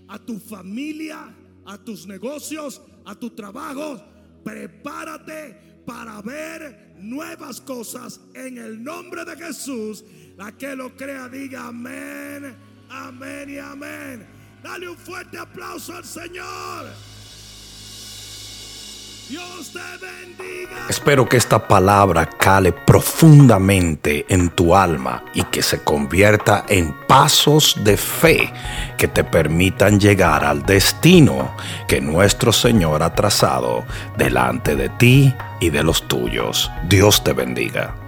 [0.07, 1.33] a tu familia,
[1.65, 4.01] a tus negocios, a tu trabajo.
[4.43, 10.03] Prepárate para ver nuevas cosas en el nombre de Jesús.
[10.37, 12.55] La que lo crea diga amén,
[12.91, 14.27] amén y amén.
[14.63, 16.85] Dale un fuerte aplauso al Señor.
[19.31, 20.87] Dios te bendiga.
[20.89, 27.77] Espero que esta palabra cale profundamente en tu alma y que se convierta en pasos
[27.81, 28.51] de fe
[28.97, 31.55] que te permitan llegar al destino
[31.87, 33.85] que nuestro Señor ha trazado
[34.17, 36.69] delante de ti y de los tuyos.
[36.89, 38.00] Dios te bendiga.